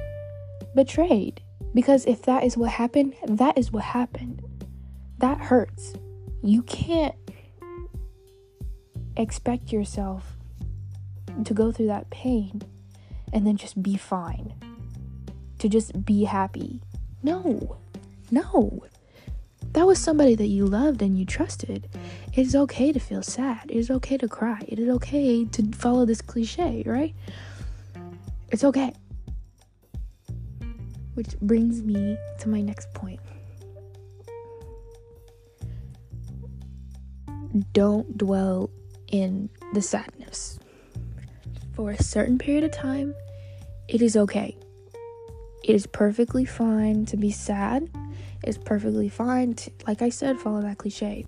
betrayed. 0.76 1.42
Because 1.74 2.06
if 2.06 2.22
that 2.24 2.44
is 2.44 2.56
what 2.58 2.72
happened, 2.72 3.16
that 3.28 3.58
is 3.58 3.72
what 3.72 3.84
happened. 3.84 4.42
That 5.18 5.38
hurts. 5.38 5.94
You 6.44 6.62
can't 6.64 7.16
expect 9.18 9.72
yourself 9.72 10.38
to 11.44 11.54
go 11.54 11.72
through 11.72 11.88
that 11.88 12.10
pain 12.10 12.62
and 13.34 13.46
then 13.46 13.58
just 13.58 13.82
be 13.82 13.98
fine. 13.98 14.54
To 15.60 15.70
just 15.70 16.06
be 16.06 16.26
happy. 16.26 16.82
No. 17.24 17.78
No. 18.32 18.86
That 19.72 19.86
was 19.86 20.00
somebody 20.00 20.36
that 20.36 20.48
you 20.48 20.66
loved 20.66 21.02
and 21.02 21.18
you 21.18 21.26
trusted. 21.26 21.90
It 22.34 22.42
is 22.42 22.56
okay 22.56 22.94
to 22.94 23.00
feel 23.00 23.22
sad. 23.22 23.70
It 23.70 23.76
is 23.76 23.92
okay 23.92 24.18
to 24.18 24.28
cry. 24.28 24.60
It 24.68 24.80
is 24.80 24.88
okay 24.96 25.44
to 25.44 25.72
follow 25.74 26.06
this 26.06 26.22
cliche, 26.22 26.84
right? 26.86 27.14
It's 28.52 28.64
okay. 28.64 28.94
Which 31.16 31.38
brings 31.40 31.82
me 31.82 32.18
to 32.40 32.50
my 32.50 32.62
next 32.62 32.94
point. 32.94 33.20
Don't 37.74 38.18
dwell 38.18 38.70
in 39.08 39.50
the 39.74 39.82
sadness. 39.82 40.60
For 41.74 41.92
a 41.92 42.04
certain 42.04 42.38
period 42.38 42.64
of 42.66 42.72
time, 42.72 43.14
it 43.88 44.02
is 44.02 44.16
okay. 44.16 44.58
It 45.64 45.74
is 45.74 45.88
perfectly 45.88 46.46
fine 46.46 47.06
to 47.08 47.18
be 47.18 47.32
sad. 47.32 47.90
It's 48.44 48.58
perfectly 48.58 49.10
fine 49.10 49.56
to, 49.56 49.72
like 49.88 50.02
I 50.02 50.10
said, 50.10 50.40
follow 50.40 50.62
that 50.62 50.78
cliche. 50.78 51.26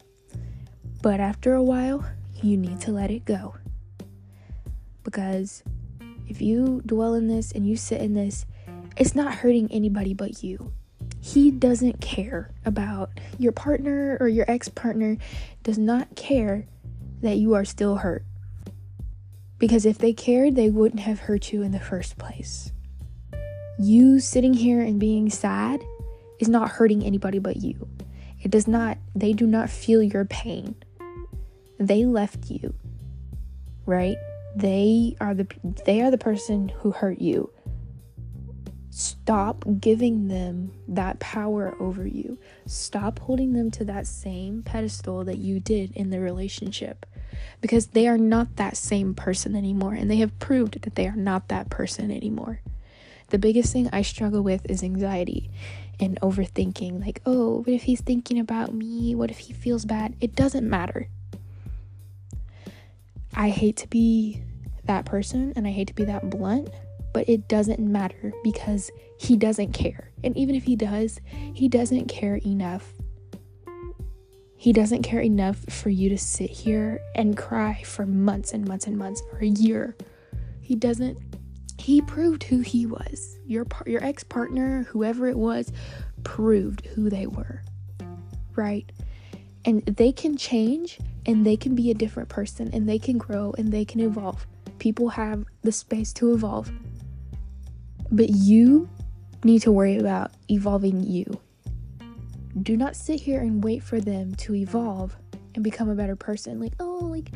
But 1.01 1.20
after 1.20 1.53
a 1.53 1.63
while, 1.63 2.06
you 2.44 2.58
need 2.58 2.79
to 2.82 2.91
let 2.91 3.10
it 3.10 3.25
go. 3.25 3.56
Because 5.03 5.63
if 6.27 6.41
you 6.41 6.82
dwell 6.86 7.13
in 7.13 7.27
this 7.27 7.51
and 7.51 7.67
you 7.67 7.75
sit 7.75 8.01
in 8.01 8.13
this, 8.13 8.46
it's 8.97 9.15
not 9.15 9.35
hurting 9.35 9.71
anybody 9.71 10.13
but 10.13 10.43
you. 10.43 10.73
He 11.19 11.51
doesn't 11.51 12.01
care 12.01 12.51
about 12.65 13.11
your 13.37 13.51
partner 13.51 14.17
or 14.19 14.27
your 14.27 14.45
ex 14.49 14.69
partner, 14.69 15.17
does 15.63 15.77
not 15.77 16.15
care 16.15 16.65
that 17.21 17.37
you 17.37 17.53
are 17.53 17.65
still 17.65 17.97
hurt. 17.97 18.23
Because 19.59 19.85
if 19.85 19.97
they 19.97 20.13
cared, 20.13 20.55
they 20.55 20.69
wouldn't 20.69 21.01
have 21.01 21.21
hurt 21.21 21.51
you 21.51 21.63
in 21.63 21.71
the 21.71 21.79
first 21.79 22.17
place. 22.17 22.71
You 23.79 24.19
sitting 24.19 24.53
here 24.53 24.81
and 24.81 24.99
being 24.99 25.29
sad 25.29 25.83
is 26.39 26.47
not 26.47 26.69
hurting 26.69 27.03
anybody 27.03 27.39
but 27.39 27.57
you. 27.57 27.87
It 28.41 28.51
does 28.51 28.67
not, 28.67 28.97
they 29.15 29.33
do 29.33 29.47
not 29.47 29.69
feel 29.69 30.01
your 30.03 30.25
pain. 30.25 30.75
They 31.79 32.05
left 32.05 32.49
you, 32.49 32.73
right? 33.85 34.17
They 34.55 35.15
are 35.21 35.35
the 35.35 35.47
they 35.85 36.01
are 36.01 36.09
the 36.09 36.17
person 36.17 36.69
who 36.69 36.91
hurt 36.91 37.19
you. 37.19 37.51
Stop 38.97 39.63
giving 39.79 40.27
them 40.27 40.71
that 40.87 41.19
power 41.19 41.75
over 41.79 42.07
you. 42.07 42.39
Stop 42.65 43.19
holding 43.19 43.53
them 43.53 43.69
to 43.69 43.85
that 43.85 44.07
same 44.07 44.63
pedestal 44.63 45.23
that 45.25 45.37
you 45.37 45.59
did 45.59 45.91
in 45.91 46.09
the 46.09 46.19
relationship. 46.19 47.05
because 47.61 47.87
they 47.87 48.07
are 48.07 48.17
not 48.17 48.55
that 48.55 48.75
same 48.75 49.13
person 49.13 49.55
anymore 49.55 49.93
and 49.93 50.09
they 50.09 50.15
have 50.15 50.39
proved 50.39 50.81
that 50.81 50.95
they 50.95 51.07
are 51.07 51.15
not 51.15 51.47
that 51.49 51.69
person 51.69 52.09
anymore. 52.09 52.61
The 53.29 53.37
biggest 53.37 53.71
thing 53.71 53.87
I 53.93 54.01
struggle 54.01 54.41
with 54.41 54.65
is 54.67 54.81
anxiety 54.81 55.51
and 55.99 56.19
overthinking 56.21 56.99
like, 57.05 57.21
"Oh, 57.23 57.59
what 57.59 57.69
if 57.69 57.83
he's 57.83 58.01
thinking 58.01 58.39
about 58.39 58.73
me? 58.73 59.13
What 59.13 59.29
if 59.29 59.37
he 59.39 59.53
feels 59.53 59.85
bad?" 59.85 60.15
It 60.19 60.35
doesn't 60.35 60.67
matter. 60.67 61.07
I 63.35 63.49
hate 63.49 63.77
to 63.77 63.87
be 63.87 64.41
that 64.85 65.05
person 65.05 65.53
and 65.55 65.67
I 65.67 65.71
hate 65.71 65.87
to 65.89 65.93
be 65.93 66.05
that 66.05 66.31
blunt, 66.31 66.69
but 67.17 67.27
it 67.27 67.47
doesn't 67.47 67.79
matter 67.79 68.31
because 68.43 68.91
he 69.17 69.36
doesn't 69.36 69.74
care. 69.74 70.12
And 70.24 70.38
even 70.38 70.53
if 70.53 70.65
he 70.65 70.75
does, 70.75 71.19
he 71.55 71.67
doesn't 71.67 72.05
care 72.05 72.36
enough. 72.45 72.93
He 74.55 74.71
doesn't 74.71 75.01
care 75.01 75.21
enough 75.21 75.57
for 75.67 75.89
you 75.89 76.09
to 76.09 76.17
sit 76.19 76.51
here 76.51 77.01
and 77.15 77.36
cry 77.36 77.81
for 77.83 78.05
months 78.05 78.53
and 78.53 78.67
months 78.67 78.86
and 78.86 79.00
months 79.00 79.24
or 79.33 79.39
a 79.39 79.47
year. 79.47 79.97
He 80.62 80.75
doesn't 80.75 81.17
he 81.79 82.01
proved 82.01 82.43
who 82.43 82.59
he 82.59 82.86
was. 82.86 83.39
Your 83.47 83.65
par- 83.65 83.88
your 83.88 84.03
ex-partner, 84.03 84.83
whoever 84.83 85.27
it 85.27 85.39
was, 85.39 85.71
proved 86.24 86.86
who 86.86 87.09
they 87.09 87.25
were. 87.25 87.63
Right? 88.55 88.91
And 89.65 89.83
they 89.88 90.12
can 90.12 90.38
change 90.38 91.00
and 91.25 91.43
they 91.43 91.57
can 91.57 91.74
be 91.74 91.89
a 91.89 91.95
different 91.95 92.29
person 92.29 92.69
and 92.74 92.88
they 92.88 93.00
can 93.00 93.17
grow 93.17 93.55
and 93.57 93.71
they 93.71 93.86
can 93.86 94.01
evolve. 94.01 94.45
People 94.77 95.09
have 95.09 95.45
the 95.63 95.71
space 95.71 96.13
to 96.13 96.33
evolve. 96.33 96.71
But 98.11 98.29
you 98.29 98.89
need 99.43 99.61
to 99.63 99.71
worry 99.71 99.97
about 99.97 100.31
evolving 100.49 101.03
you. 101.03 101.25
Do 102.61 102.75
not 102.75 102.95
sit 102.95 103.19
here 103.19 103.41
and 103.41 103.63
wait 103.63 103.83
for 103.83 103.99
them 103.99 104.33
to 104.35 104.55
evolve 104.55 105.15
and 105.55 105.63
become 105.63 105.89
a 105.89 105.95
better 105.95 106.15
person. 106.15 106.59
Like, 106.59 106.73
oh, 106.79 106.99
like, 107.01 107.31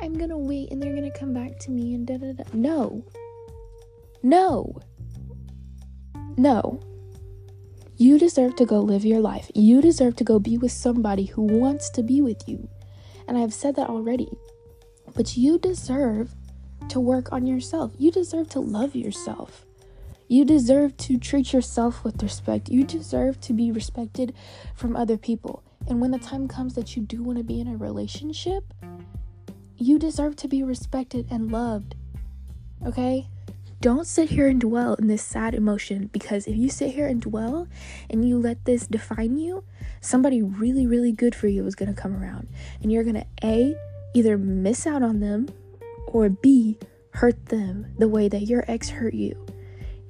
I'm 0.00 0.14
gonna 0.14 0.38
wait 0.38 0.70
and 0.70 0.82
they're 0.82 0.94
gonna 0.94 1.10
come 1.10 1.32
back 1.32 1.58
to 1.60 1.70
me 1.70 1.94
and 1.94 2.06
da 2.06 2.16
da 2.16 2.32
da. 2.32 2.44
No. 2.52 3.04
No. 4.22 4.80
No. 6.36 6.80
You 7.96 8.18
deserve 8.18 8.56
to 8.56 8.66
go 8.66 8.80
live 8.80 9.04
your 9.04 9.20
life. 9.20 9.50
You 9.54 9.82
deserve 9.82 10.16
to 10.16 10.24
go 10.24 10.38
be 10.38 10.58
with 10.58 10.72
somebody 10.72 11.26
who 11.26 11.42
wants 11.42 11.90
to 11.90 12.02
be 12.02 12.20
with 12.20 12.48
you. 12.48 12.68
And 13.28 13.36
I've 13.36 13.54
said 13.54 13.76
that 13.76 13.88
already. 13.88 14.28
But 15.14 15.36
you 15.36 15.58
deserve 15.58 16.34
to 16.88 17.00
work 17.00 17.32
on 17.32 17.46
yourself. 17.46 17.92
You 17.98 18.10
deserve 18.10 18.48
to 18.50 18.60
love 18.60 18.96
yourself. 18.96 19.66
You 20.32 20.46
deserve 20.46 20.96
to 20.96 21.18
treat 21.18 21.52
yourself 21.52 22.04
with 22.04 22.22
respect. 22.22 22.70
You 22.70 22.84
deserve 22.84 23.38
to 23.42 23.52
be 23.52 23.70
respected 23.70 24.32
from 24.74 24.96
other 24.96 25.18
people. 25.18 25.62
And 25.86 26.00
when 26.00 26.10
the 26.10 26.18
time 26.18 26.48
comes 26.48 26.74
that 26.74 26.96
you 26.96 27.02
do 27.02 27.22
want 27.22 27.36
to 27.36 27.44
be 27.44 27.60
in 27.60 27.68
a 27.68 27.76
relationship, 27.76 28.64
you 29.76 29.98
deserve 29.98 30.36
to 30.36 30.48
be 30.48 30.62
respected 30.62 31.26
and 31.30 31.52
loved. 31.52 31.96
Okay? 32.86 33.28
Don't 33.82 34.06
sit 34.06 34.30
here 34.30 34.48
and 34.48 34.58
dwell 34.58 34.94
in 34.94 35.06
this 35.06 35.22
sad 35.22 35.54
emotion 35.54 36.08
because 36.14 36.46
if 36.46 36.56
you 36.56 36.70
sit 36.70 36.94
here 36.94 37.08
and 37.08 37.20
dwell 37.20 37.68
and 38.08 38.26
you 38.26 38.38
let 38.38 38.64
this 38.64 38.86
define 38.86 39.36
you, 39.36 39.64
somebody 40.00 40.40
really, 40.40 40.86
really 40.86 41.12
good 41.12 41.34
for 41.34 41.48
you 41.48 41.66
is 41.66 41.74
going 41.74 41.94
to 41.94 42.00
come 42.00 42.16
around. 42.16 42.48
And 42.80 42.90
you're 42.90 43.04
going 43.04 43.16
to 43.16 43.26
A, 43.44 43.76
either 44.14 44.38
miss 44.38 44.86
out 44.86 45.02
on 45.02 45.20
them 45.20 45.50
or 46.06 46.30
B, 46.30 46.78
hurt 47.10 47.50
them 47.50 47.92
the 47.98 48.08
way 48.08 48.30
that 48.30 48.44
your 48.44 48.64
ex 48.66 48.88
hurt 48.88 49.12
you. 49.12 49.36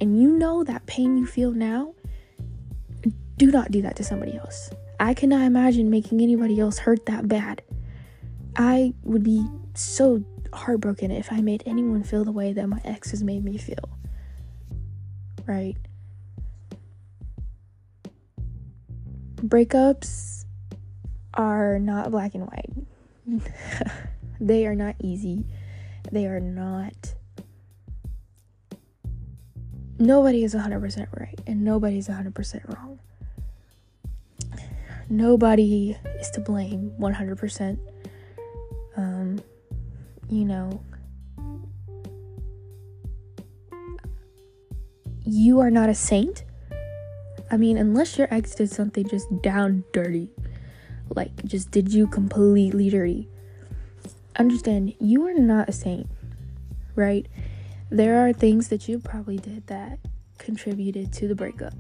And 0.03 0.21
you 0.21 0.37
know 0.37 0.65
that 0.65 0.85
pain 0.87 1.17
you 1.17 1.27
feel 1.27 1.53
now, 1.53 1.95
do 3.37 3.53
not 3.53 3.71
do 3.71 3.83
that 3.83 3.95
to 3.95 4.03
somebody 4.03 4.37
else. 4.37 4.73
I 4.99 5.15
cannot 5.15 5.43
imagine 5.43 5.91
making 5.91 6.21
anybody 6.21 6.59
else 6.59 6.77
hurt 6.77 7.07
that 7.07 7.29
bad. 7.29 7.63
I 8.57 8.95
would 9.05 9.23
be 9.23 9.47
so 9.75 10.25
heartbroken 10.53 11.13
if 11.13 11.31
I 11.31 11.41
made 11.41 11.63
anyone 11.67 12.03
feel 12.03 12.25
the 12.25 12.33
way 12.33 12.53
that 12.53 12.69
my 12.69 12.81
ex 12.85 13.13
has 13.13 13.23
made 13.23 13.45
me 13.45 13.59
feel. 13.59 13.97
Right? 15.47 15.77
Breakups 19.37 20.47
are 21.35 21.79
not 21.79 22.11
black 22.11 22.35
and 22.35 22.49
white. 22.49 23.41
they 24.41 24.67
are 24.67 24.75
not 24.75 24.97
easy. 25.01 25.45
They 26.11 26.27
are 26.27 26.41
not. 26.41 27.12
Nobody 30.03 30.43
is 30.43 30.53
100% 30.53 31.07
right, 31.17 31.41
and 31.47 31.63
nobody 31.63 31.97
is 31.97 32.09
100% 32.09 32.75
wrong. 32.75 32.99
Nobody 35.09 35.97
is 36.19 36.29
to 36.31 36.41
blame 36.41 36.93
100%. 36.99 37.79
Um, 38.97 39.41
you 40.29 40.45
know, 40.45 40.83
you 45.25 45.61
are 45.61 45.71
not 45.71 45.89
a 45.89 45.95
saint. 45.95 46.43
I 47.53 47.57
mean, 47.57 47.77
unless 47.77 48.19
your 48.19 48.27
ex 48.35 48.57
did 48.57 48.73
something 48.73 49.07
just 49.07 49.29
down 49.41 49.85
dirty, 49.93 50.31
like 51.15 51.45
just 51.45 51.71
did 51.71 51.93
you 51.93 52.09
completely 52.09 52.91
dirty. 52.91 53.29
Understand, 54.35 54.95
you 54.99 55.25
are 55.29 55.35
not 55.35 55.69
a 55.69 55.73
saint, 55.73 56.09
right? 56.97 57.29
There 57.93 58.27
are 58.27 58.33
things 58.33 58.69
that 58.69 58.89
you 58.89 58.99
probably 58.99 59.37
did 59.37 59.67
that 59.67 59.99
contributed 60.39 61.13
to 61.13 61.29
the 61.29 61.35
breakup, 61.35 61.75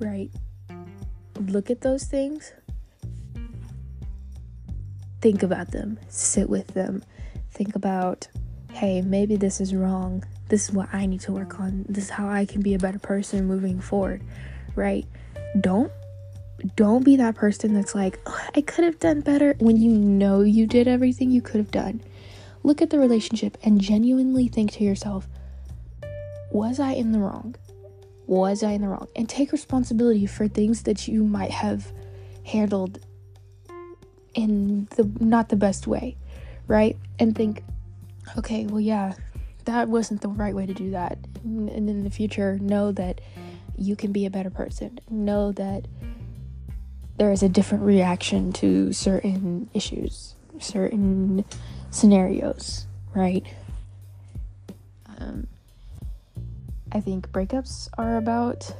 right? 0.00 0.30
Look 1.38 1.70
at 1.70 1.82
those 1.82 2.04
things 2.04 2.52
think 5.20 5.42
about 5.42 5.72
them, 5.72 5.98
sit 6.08 6.48
with 6.48 6.68
them, 6.68 7.02
think 7.50 7.74
about, 7.74 8.28
hey, 8.72 9.02
maybe 9.02 9.36
this 9.36 9.60
is 9.60 9.74
wrong. 9.74 10.24
This 10.48 10.68
is 10.68 10.74
what 10.74 10.88
I 10.92 11.04
need 11.04 11.20
to 11.22 11.32
work 11.32 11.58
on. 11.58 11.84
This 11.88 12.04
is 12.04 12.10
how 12.10 12.28
I 12.28 12.44
can 12.44 12.62
be 12.62 12.74
a 12.74 12.78
better 12.78 12.98
person 12.98 13.44
moving 13.46 13.80
forward, 13.80 14.22
right? 14.74 15.04
Don't 15.60 15.92
don't 16.74 17.04
be 17.04 17.16
that 17.16 17.34
person 17.34 17.74
that's 17.74 17.94
like, 17.94 18.18
oh, 18.24 18.48
I 18.54 18.62
could 18.62 18.84
have 18.84 18.98
done 18.98 19.20
better 19.20 19.54
when 19.58 19.76
you 19.76 19.90
know 19.90 20.40
you 20.40 20.66
did 20.66 20.88
everything 20.88 21.30
you 21.30 21.42
could 21.42 21.56
have 21.56 21.70
done. 21.70 22.00
Look 22.66 22.82
at 22.82 22.90
the 22.90 22.98
relationship 22.98 23.56
and 23.62 23.80
genuinely 23.80 24.48
think 24.48 24.72
to 24.72 24.82
yourself, 24.82 25.28
was 26.50 26.80
I 26.80 26.94
in 26.94 27.12
the 27.12 27.20
wrong? 27.20 27.54
Was 28.26 28.64
I 28.64 28.72
in 28.72 28.80
the 28.80 28.88
wrong? 28.88 29.06
And 29.14 29.28
take 29.28 29.52
responsibility 29.52 30.26
for 30.26 30.48
things 30.48 30.82
that 30.82 31.06
you 31.06 31.22
might 31.22 31.52
have 31.52 31.92
handled 32.44 32.98
in 34.34 34.88
the 34.96 35.08
not 35.20 35.48
the 35.48 35.54
best 35.54 35.86
way, 35.86 36.16
right? 36.66 36.96
And 37.20 37.36
think, 37.36 37.62
okay, 38.36 38.66
well, 38.66 38.80
yeah, 38.80 39.12
that 39.66 39.88
wasn't 39.88 40.22
the 40.22 40.28
right 40.28 40.52
way 40.52 40.66
to 40.66 40.74
do 40.74 40.90
that. 40.90 41.18
And 41.44 41.70
in 41.70 42.02
the 42.02 42.10
future, 42.10 42.58
know 42.58 42.90
that 42.90 43.20
you 43.76 43.94
can 43.94 44.10
be 44.10 44.26
a 44.26 44.30
better 44.30 44.50
person. 44.50 44.98
Know 45.08 45.52
that 45.52 45.86
there 47.16 47.30
is 47.30 47.44
a 47.44 47.48
different 47.48 47.84
reaction 47.84 48.52
to 48.54 48.92
certain 48.92 49.70
issues, 49.72 50.34
certain 50.58 51.44
scenarios, 51.90 52.86
right? 53.14 53.44
Um, 55.18 55.46
I 56.92 57.00
think 57.00 57.30
breakups 57.30 57.88
are 57.98 58.16
about 58.16 58.74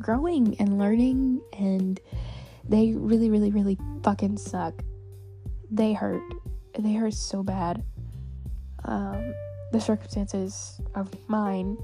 growing 0.00 0.56
and 0.58 0.78
learning 0.78 1.40
and 1.58 2.00
they 2.68 2.92
really, 2.92 3.30
really, 3.30 3.50
really 3.50 3.78
fucking 4.02 4.38
suck. 4.38 4.74
They 5.70 5.92
hurt. 5.92 6.22
They 6.78 6.94
hurt 6.94 7.14
so 7.14 7.42
bad. 7.42 7.82
Um, 8.84 9.34
the 9.72 9.80
circumstances 9.80 10.80
of 10.94 11.08
mine, 11.28 11.78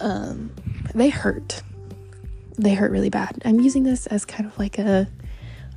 um, 0.00 0.50
they 0.94 1.08
hurt. 1.08 1.62
They 2.56 2.74
hurt 2.74 2.90
really 2.90 3.10
bad. 3.10 3.40
I'm 3.44 3.60
using 3.60 3.84
this 3.84 4.06
as 4.06 4.24
kind 4.24 4.46
of 4.46 4.58
like 4.58 4.78
a 4.78 5.08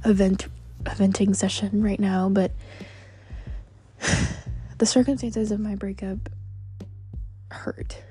event 0.06 0.48
a 0.86 0.96
venting 0.96 1.34
session 1.34 1.84
right 1.84 2.00
now, 2.00 2.28
but 2.30 2.52
the 4.78 4.86
circumstances 4.86 5.52
of 5.52 5.60
my 5.60 5.76
breakup 5.76 6.30
hurt. 7.50 8.02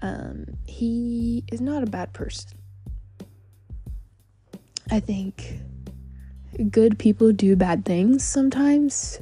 Um, 0.00 0.46
he 0.66 1.44
is 1.50 1.60
not 1.60 1.82
a 1.82 1.86
bad 1.86 2.12
person. 2.12 2.58
I 4.90 5.00
think 5.00 5.60
good 6.70 6.98
people 6.98 7.32
do 7.32 7.56
bad 7.56 7.84
things 7.84 8.22
sometimes. 8.22 9.18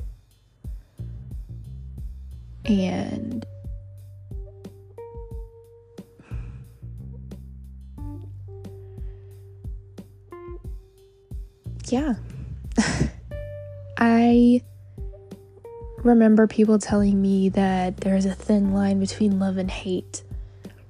And 2.64 3.46
yeah. 11.88 12.14
I 14.04 14.60
remember 15.98 16.48
people 16.48 16.80
telling 16.80 17.22
me 17.22 17.50
that 17.50 17.98
there's 17.98 18.24
a 18.24 18.34
thin 18.34 18.74
line 18.74 18.98
between 18.98 19.38
love 19.38 19.58
and 19.58 19.70
hate. 19.70 20.24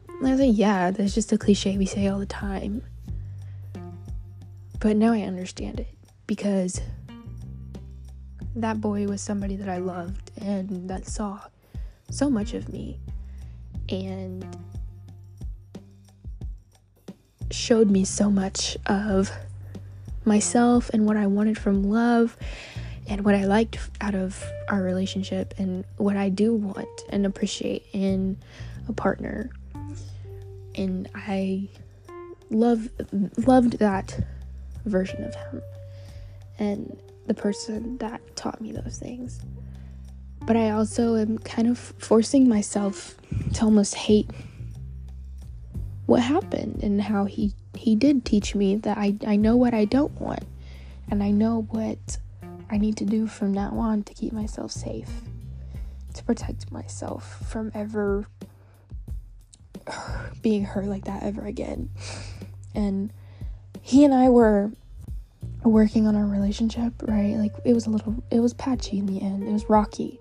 And 0.08 0.26
I 0.26 0.30
was 0.30 0.40
like, 0.40 0.56
yeah, 0.56 0.90
that's 0.90 1.14
just 1.14 1.30
a 1.30 1.36
cliche 1.36 1.76
we 1.76 1.84
say 1.84 2.06
all 2.06 2.18
the 2.18 2.24
time. 2.24 2.82
But 4.80 4.96
now 4.96 5.12
I 5.12 5.20
understand 5.20 5.78
it 5.78 5.94
because 6.26 6.80
that 8.56 8.80
boy 8.80 9.06
was 9.06 9.20
somebody 9.20 9.56
that 9.56 9.68
I 9.68 9.76
loved 9.76 10.30
and 10.40 10.88
that 10.88 11.06
saw 11.06 11.38
so 12.10 12.30
much 12.30 12.54
of 12.54 12.70
me 12.70 12.98
and 13.90 14.56
showed 17.50 17.90
me 17.90 18.06
so 18.06 18.30
much 18.30 18.78
of 18.86 19.30
myself 20.24 20.88
and 20.94 21.04
what 21.04 21.18
I 21.18 21.26
wanted 21.26 21.58
from 21.58 21.82
love 21.82 22.38
and 23.12 23.26
what 23.26 23.34
I 23.34 23.44
liked 23.44 23.78
out 24.00 24.14
of 24.14 24.42
our 24.68 24.82
relationship 24.82 25.52
and 25.58 25.84
what 25.98 26.16
I 26.16 26.30
do 26.30 26.54
want 26.54 26.88
and 27.10 27.26
appreciate 27.26 27.84
in 27.92 28.38
a 28.88 28.94
partner. 28.94 29.50
And 30.74 31.10
I 31.14 31.68
love 32.48 32.88
loved 33.36 33.78
that 33.80 34.18
version 34.86 35.24
of 35.24 35.34
him 35.34 35.62
and 36.58 36.98
the 37.26 37.34
person 37.34 37.98
that 37.98 38.34
taught 38.34 38.62
me 38.62 38.72
those 38.72 38.96
things. 38.96 39.42
But 40.46 40.56
I 40.56 40.70
also 40.70 41.16
am 41.16 41.36
kind 41.36 41.68
of 41.68 41.78
forcing 41.78 42.48
myself 42.48 43.14
to 43.52 43.64
almost 43.64 43.94
hate 43.94 44.30
what 46.06 46.22
happened 46.22 46.82
and 46.82 47.02
how 47.02 47.26
he 47.26 47.52
he 47.76 47.94
did 47.94 48.24
teach 48.24 48.54
me 48.54 48.76
that 48.76 48.96
I, 48.96 49.16
I 49.26 49.36
know 49.36 49.56
what 49.56 49.74
I 49.74 49.84
don't 49.84 50.18
want 50.18 50.44
and 51.10 51.22
I 51.22 51.30
know 51.30 51.66
what 51.70 52.18
I 52.72 52.78
need 52.78 52.96
to 52.96 53.04
do 53.04 53.26
from 53.26 53.52
now 53.52 53.70
on 53.78 54.02
to 54.04 54.14
keep 54.14 54.32
myself 54.32 54.72
safe, 54.72 55.10
to 56.14 56.24
protect 56.24 56.72
myself 56.72 57.46
from 57.46 57.70
ever 57.74 58.26
being 60.42 60.64
hurt 60.64 60.86
like 60.86 61.04
that 61.04 61.22
ever 61.22 61.44
again. 61.44 61.90
And 62.74 63.12
he 63.82 64.06
and 64.06 64.14
I 64.14 64.30
were 64.30 64.72
working 65.62 66.06
on 66.06 66.16
our 66.16 66.24
relationship, 66.24 66.94
right? 67.02 67.36
Like 67.36 67.52
it 67.64 67.74
was 67.74 67.86
a 67.86 67.90
little, 67.90 68.24
it 68.30 68.40
was 68.40 68.54
patchy 68.54 68.98
in 68.98 69.04
the 69.06 69.20
end, 69.20 69.42
it 69.42 69.52
was 69.52 69.68
rocky. 69.68 70.18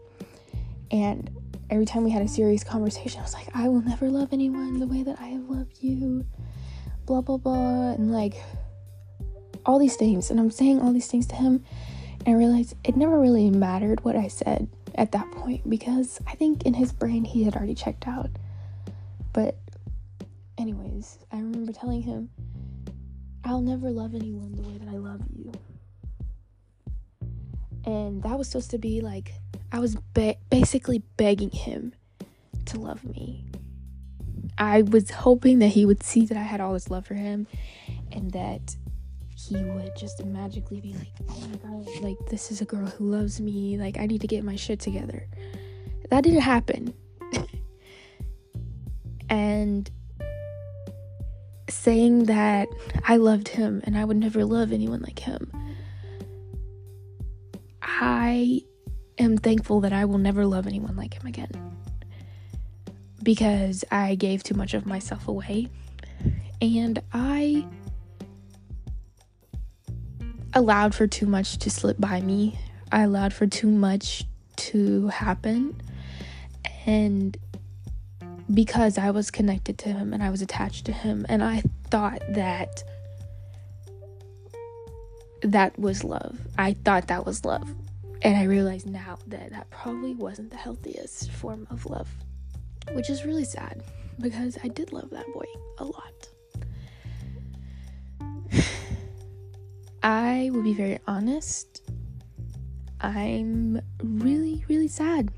And 0.91 1.29
every 1.69 1.85
time 1.85 2.03
we 2.03 2.11
had 2.11 2.21
a 2.21 2.27
serious 2.27 2.65
conversation, 2.65 3.21
I 3.21 3.23
was 3.23 3.33
like, 3.33 3.47
I 3.55 3.69
will 3.69 3.81
never 3.81 4.09
love 4.09 4.33
anyone 4.33 4.79
the 4.79 4.87
way 4.87 5.03
that 5.03 5.17
I 5.21 5.27
have 5.27 5.49
loved 5.49 5.77
you, 5.81 6.25
blah, 7.05 7.21
blah, 7.21 7.37
blah. 7.37 7.91
And 7.91 8.11
like 8.11 8.35
all 9.65 9.79
these 9.79 9.95
things. 9.95 10.29
And 10.29 10.37
I'm 10.37 10.51
saying 10.51 10.81
all 10.81 10.91
these 10.91 11.07
things 11.07 11.27
to 11.27 11.35
him. 11.35 11.63
I 12.25 12.31
realized 12.31 12.75
it 12.84 12.95
never 12.95 13.19
really 13.19 13.49
mattered 13.49 14.03
what 14.03 14.15
I 14.15 14.27
said 14.27 14.67
at 14.95 15.12
that 15.13 15.31
point 15.31 15.67
because 15.69 16.19
I 16.27 16.36
think 16.36 16.63
in 16.63 16.73
his 16.73 16.91
brain 16.91 17.25
he 17.25 17.43
had 17.43 17.55
already 17.55 17.75
checked 17.75 18.07
out. 18.07 18.29
But, 19.34 19.57
anyways, 20.57 21.17
I 21.31 21.38
remember 21.38 21.71
telling 21.71 22.03
him, 22.03 22.29
I'll 23.43 23.62
never 23.62 23.89
love 23.89 24.13
anyone 24.13 24.55
the 24.55 24.62
way 24.62 24.77
that 24.77 24.88
I 24.88 24.97
love 24.97 25.21
you. 25.36 25.51
And 27.86 28.21
that 28.23 28.38
was 28.38 28.47
supposed 28.47 28.71
to 28.71 28.77
be 28.77 29.01
like 29.01 29.34
I 29.71 29.79
was 29.79 29.95
be- 30.13 30.38
basically 30.49 31.01
begging 31.17 31.49
him 31.49 31.93
to 32.65 32.79
love 32.79 33.03
me. 33.03 33.45
I 34.57 34.84
was 34.84 35.10
hoping 35.10 35.60
that 35.60 35.69
he 35.69 35.86
would 35.86 36.03
see 36.03 36.25
that 36.25 36.38
I 36.38 36.43
had 36.43 36.62
all 36.62 36.73
this 36.73 36.89
love 36.89 37.07
for 37.07 37.15
him 37.15 37.47
and 38.12 38.31
that 38.31 38.75
he 39.47 39.63
would 39.63 39.95
just 39.95 40.23
magically 40.25 40.82
be 40.82 40.93
like, 40.93 41.12
oh 41.30 41.47
my 41.47 41.56
god, 41.58 41.88
like 42.01 42.17
this 42.30 42.51
is 42.51 42.62
a 42.62 42.65
girl 42.65 42.86
who 42.86 43.06
loves 43.06 43.39
me. 43.41 43.77
Like 43.77 43.97
I 43.97 44.06
need 44.06 44.21
to 44.21 44.27
get 44.27 44.43
my 44.43 44.56
shit 44.56 44.80
together. 44.80 45.27
That 46.10 46.23
didn't 46.23 46.41
happen. 46.41 46.93
and 49.30 49.89
saying 51.69 52.25
that 52.25 52.67
I 53.06 53.17
loved 53.17 53.47
him 53.47 53.82
and 53.86 53.97
I 53.97 54.06
would 54.06 54.17
never 54.17 54.45
love 54.45 54.71
anyone 54.71 55.01
like 55.01 55.19
him. 55.19 55.51
I 57.82 58.62
am 59.17 59.38
thankful 59.38 59.82
that 59.82 59.93
I 59.93 60.06
will 60.06 60.17
never 60.17 60.45
love 60.45 60.67
anyone 60.67 60.95
like 60.95 61.13
him 61.13 61.27
again. 61.27 61.51
Because 63.23 63.86
I 63.91 64.15
gave 64.15 64.43
too 64.43 64.56
much 64.56 64.73
of 64.73 64.86
myself 64.86 65.27
away. 65.27 65.69
And 66.62 67.01
I 67.13 67.65
allowed 70.53 70.93
for 70.93 71.07
too 71.07 71.25
much 71.25 71.57
to 71.59 71.69
slip 71.69 71.99
by 71.99 72.21
me. 72.21 72.59
I 72.91 73.03
allowed 73.03 73.33
for 73.33 73.47
too 73.47 73.69
much 73.69 74.23
to 74.57 75.07
happen. 75.07 75.81
And 76.85 77.37
because 78.53 78.97
I 78.97 79.11
was 79.11 79.31
connected 79.31 79.77
to 79.79 79.89
him 79.89 80.13
and 80.13 80.21
I 80.21 80.29
was 80.29 80.41
attached 80.41 80.85
to 80.85 80.91
him, 80.91 81.25
and 81.29 81.43
I 81.43 81.63
thought 81.89 82.21
that 82.29 82.83
that 85.43 85.77
was 85.79 86.03
love. 86.03 86.37
I 86.57 86.73
thought 86.73 87.07
that 87.07 87.25
was 87.25 87.45
love. 87.45 87.69
And 88.23 88.37
I 88.37 88.43
realize 88.43 88.85
now 88.85 89.17
that 89.27 89.51
that 89.51 89.69
probably 89.69 90.13
wasn't 90.13 90.51
the 90.51 90.57
healthiest 90.57 91.31
form 91.31 91.65
of 91.71 91.85
love, 91.85 92.07
which 92.91 93.09
is 93.09 93.25
really 93.25 93.45
sad 93.45 93.81
because 94.19 94.57
I 94.63 94.67
did 94.67 94.93
love 94.93 95.09
that 95.09 95.25
boy 95.33 95.45
a 95.79 95.85
lot. 95.85 96.27
I 100.03 100.49
will 100.53 100.63
be 100.63 100.73
very 100.73 100.99
honest. 101.07 101.81
I'm 102.99 103.81
really, 104.01 104.65
really 104.67 104.87
sad. 104.87 105.31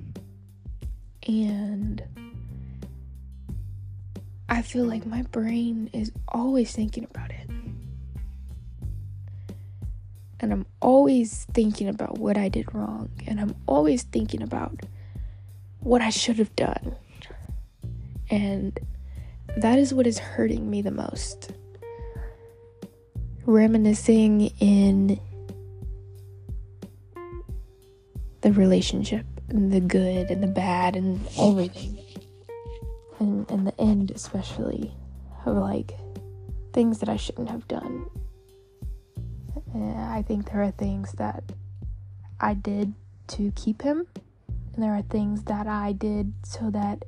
And 1.27 2.03
I 4.49 4.61
feel 4.61 4.85
like 4.85 5.05
my 5.05 5.23
brain 5.23 5.89
is 5.93 6.11
always 6.27 6.73
thinking 6.73 7.05
about 7.05 7.31
it 7.31 7.49
and 10.43 10.51
I'm 10.51 10.65
always 10.81 11.45
thinking 11.53 11.87
about 11.87 12.17
what 12.17 12.35
I 12.35 12.49
did 12.49 12.75
wrong, 12.75 13.09
and 13.25 13.39
I'm 13.39 13.55
always 13.65 14.03
thinking 14.03 14.43
about 14.43 14.77
what 15.79 16.01
I 16.01 16.09
should 16.09 16.37
have 16.37 16.53
done. 16.57 16.97
And 18.29 18.77
that 19.55 19.79
is 19.79 19.93
what 19.93 20.05
is 20.05 20.19
hurting 20.19 20.69
me 20.69 20.81
the 20.81 20.91
most. 20.91 21.53
Reminiscing 23.45 24.51
in 24.59 25.19
the 28.41 28.51
relationship, 28.51 29.25
and 29.49 29.71
the 29.71 29.79
good 29.79 30.29
and 30.29 30.41
the 30.41 30.47
bad, 30.47 30.95
and 30.95 31.19
everything. 31.39 31.99
And, 33.19 33.49
and 33.49 33.67
the 33.67 33.79
end, 33.79 34.11
especially, 34.11 34.93
of 35.45 35.57
like 35.57 35.93
things 36.73 36.99
that 36.99 37.09
I 37.09 37.17
shouldn't 37.17 37.49
have 37.49 37.67
done 37.67 38.05
eh, 39.75 40.07
I 40.09 40.21
think 40.21 40.51
there 40.51 40.61
are 40.61 40.71
things 40.71 41.13
that 41.13 41.43
I 42.39 42.53
did 42.53 42.93
to 43.27 43.51
keep 43.55 43.81
him, 43.81 44.07
and 44.73 44.83
there 44.83 44.95
are 44.95 45.01
things 45.01 45.43
that 45.43 45.67
I 45.67 45.93
did 45.93 46.33
so 46.43 46.69
that 46.71 47.05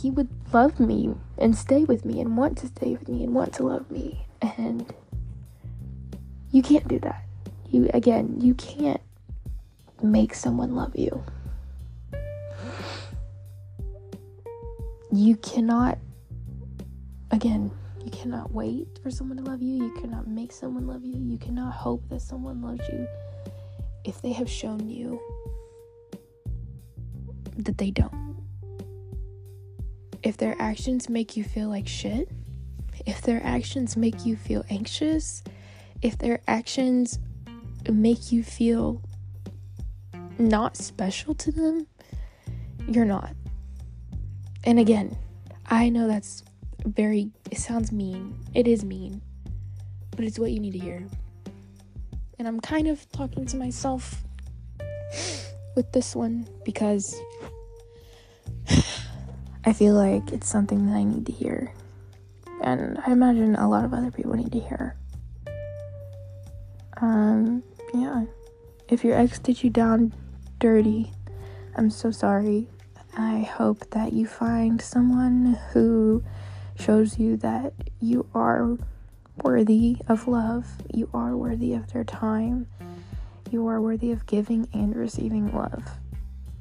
he 0.00 0.10
would 0.10 0.28
love 0.52 0.80
me 0.80 1.14
and 1.38 1.56
stay 1.56 1.84
with 1.84 2.04
me 2.04 2.20
and 2.20 2.36
want 2.36 2.56
to 2.58 2.66
stay 2.68 2.92
with 2.92 3.08
me 3.08 3.22
and 3.22 3.34
want 3.34 3.52
to 3.54 3.64
love 3.64 3.90
me. 3.90 4.26
And 4.40 4.92
you 6.52 6.62
can't 6.62 6.88
do 6.88 6.98
that. 7.00 7.24
You, 7.68 7.90
again, 7.92 8.36
you 8.40 8.54
can't 8.54 9.00
make 10.02 10.34
someone 10.34 10.74
love 10.74 10.96
you. 10.96 11.22
You 15.12 15.36
cannot, 15.36 15.98
again, 17.30 17.70
you 18.04 18.10
cannot 18.10 18.52
wait 18.52 18.98
for 19.02 19.10
someone 19.10 19.36
to 19.36 19.42
love 19.42 19.60
you. 19.60 19.84
You 19.84 19.94
cannot 20.00 20.26
make 20.26 20.52
someone 20.52 20.86
love 20.86 21.04
you. 21.04 21.18
You 21.18 21.36
cannot 21.36 21.74
hope 21.74 22.08
that 22.08 22.22
someone 22.22 22.62
loves 22.62 22.88
you 22.88 23.06
if 24.04 24.22
they 24.22 24.32
have 24.32 24.48
shown 24.48 24.88
you 24.88 25.20
that 27.58 27.76
they 27.76 27.90
don't. 27.90 28.19
If 30.22 30.36
their 30.36 30.56
actions 30.58 31.08
make 31.08 31.36
you 31.36 31.44
feel 31.44 31.68
like 31.68 31.88
shit, 31.88 32.30
if 33.06 33.22
their 33.22 33.40
actions 33.44 33.96
make 33.96 34.26
you 34.26 34.36
feel 34.36 34.64
anxious, 34.68 35.42
if 36.02 36.18
their 36.18 36.40
actions 36.46 37.18
make 37.90 38.30
you 38.30 38.42
feel 38.42 39.00
not 40.38 40.76
special 40.76 41.34
to 41.34 41.52
them, 41.52 41.86
you're 42.88 43.04
not. 43.04 43.34
And 44.64 44.78
again, 44.78 45.16
I 45.66 45.88
know 45.88 46.06
that's 46.06 46.44
very 46.84 47.30
it 47.50 47.58
sounds 47.58 47.92
mean. 47.92 48.38
It 48.54 48.66
is 48.66 48.84
mean. 48.84 49.22
But 50.16 50.24
it's 50.24 50.38
what 50.38 50.50
you 50.50 50.60
need 50.60 50.72
to 50.72 50.78
hear. 50.78 51.06
And 52.38 52.48
I'm 52.48 52.60
kind 52.60 52.88
of 52.88 53.10
talking 53.12 53.46
to 53.46 53.56
myself 53.56 54.22
with 55.76 55.92
this 55.92 56.14
one 56.14 56.48
because 56.64 57.14
I 59.64 59.74
feel 59.74 59.94
like 59.94 60.32
it's 60.32 60.48
something 60.48 60.86
that 60.86 60.96
I 60.96 61.04
need 61.04 61.26
to 61.26 61.32
hear. 61.32 61.72
And 62.62 62.98
I 63.06 63.12
imagine 63.12 63.56
a 63.56 63.68
lot 63.68 63.84
of 63.84 63.92
other 63.92 64.10
people 64.10 64.32
need 64.32 64.52
to 64.52 64.60
hear. 64.60 64.96
Um, 67.00 67.62
yeah. 67.94 68.24
If 68.88 69.04
your 69.04 69.16
ex 69.16 69.38
did 69.38 69.62
you 69.62 69.70
down 69.70 70.12
dirty, 70.58 71.12
I'm 71.76 71.90
so 71.90 72.10
sorry. 72.10 72.68
I 73.16 73.40
hope 73.40 73.90
that 73.90 74.12
you 74.12 74.26
find 74.26 74.80
someone 74.80 75.58
who 75.72 76.22
shows 76.78 77.18
you 77.18 77.36
that 77.38 77.74
you 78.00 78.26
are 78.34 78.78
worthy 79.42 79.96
of 80.08 80.26
love. 80.26 80.66
You 80.92 81.10
are 81.12 81.36
worthy 81.36 81.74
of 81.74 81.92
their 81.92 82.04
time. 82.04 82.66
You 83.50 83.66
are 83.66 83.80
worthy 83.80 84.10
of 84.12 84.26
giving 84.26 84.68
and 84.72 84.94
receiving 84.96 85.52
love. 85.54 85.84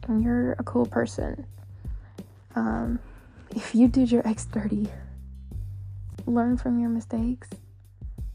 And 0.07 0.21
you're 0.23 0.53
a 0.53 0.63
cool 0.63 0.85
person. 0.85 1.45
Um, 2.55 2.99
if 3.55 3.73
you 3.73 3.87
did 3.87 4.11
your 4.11 4.27
ex 4.27 4.45
dirty, 4.45 4.89
learn 6.25 6.57
from 6.57 6.79
your 6.79 6.89
mistakes. 6.89 7.49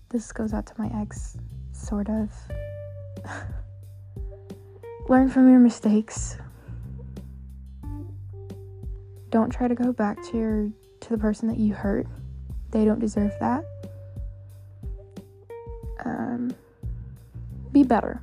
This 0.09 0.33
goes 0.33 0.53
out 0.53 0.67
to 0.67 0.75
my 0.79 0.91
ex, 1.01 1.37
sort 1.73 2.09
of. 2.09 2.31
learn 5.09 5.29
from 5.29 5.49
your 5.49 5.59
mistakes. 5.59 6.37
Don't 9.31 9.51
try 9.51 9.69
to 9.69 9.75
go 9.75 9.93
back 9.93 10.23
to 10.31 10.39
your 10.39 10.71
to 11.01 11.09
the 11.11 11.19
person 11.19 11.49
that 11.49 11.59
you 11.59 11.75
hurt. 11.75 12.07
They 12.71 12.85
don't 12.85 13.01
deserve 13.01 13.33
that. 13.41 13.65
Um, 16.05 16.55
be 17.73 17.83
better. 17.83 18.23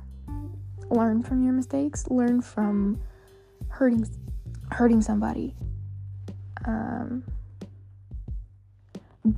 Learn 0.90 1.22
from 1.22 1.44
your 1.44 1.52
mistakes. 1.52 2.06
Learn 2.08 2.40
from 2.40 3.00
hurting 3.68 4.08
hurting 4.70 5.02
somebody. 5.02 5.54
Um, 6.64 7.24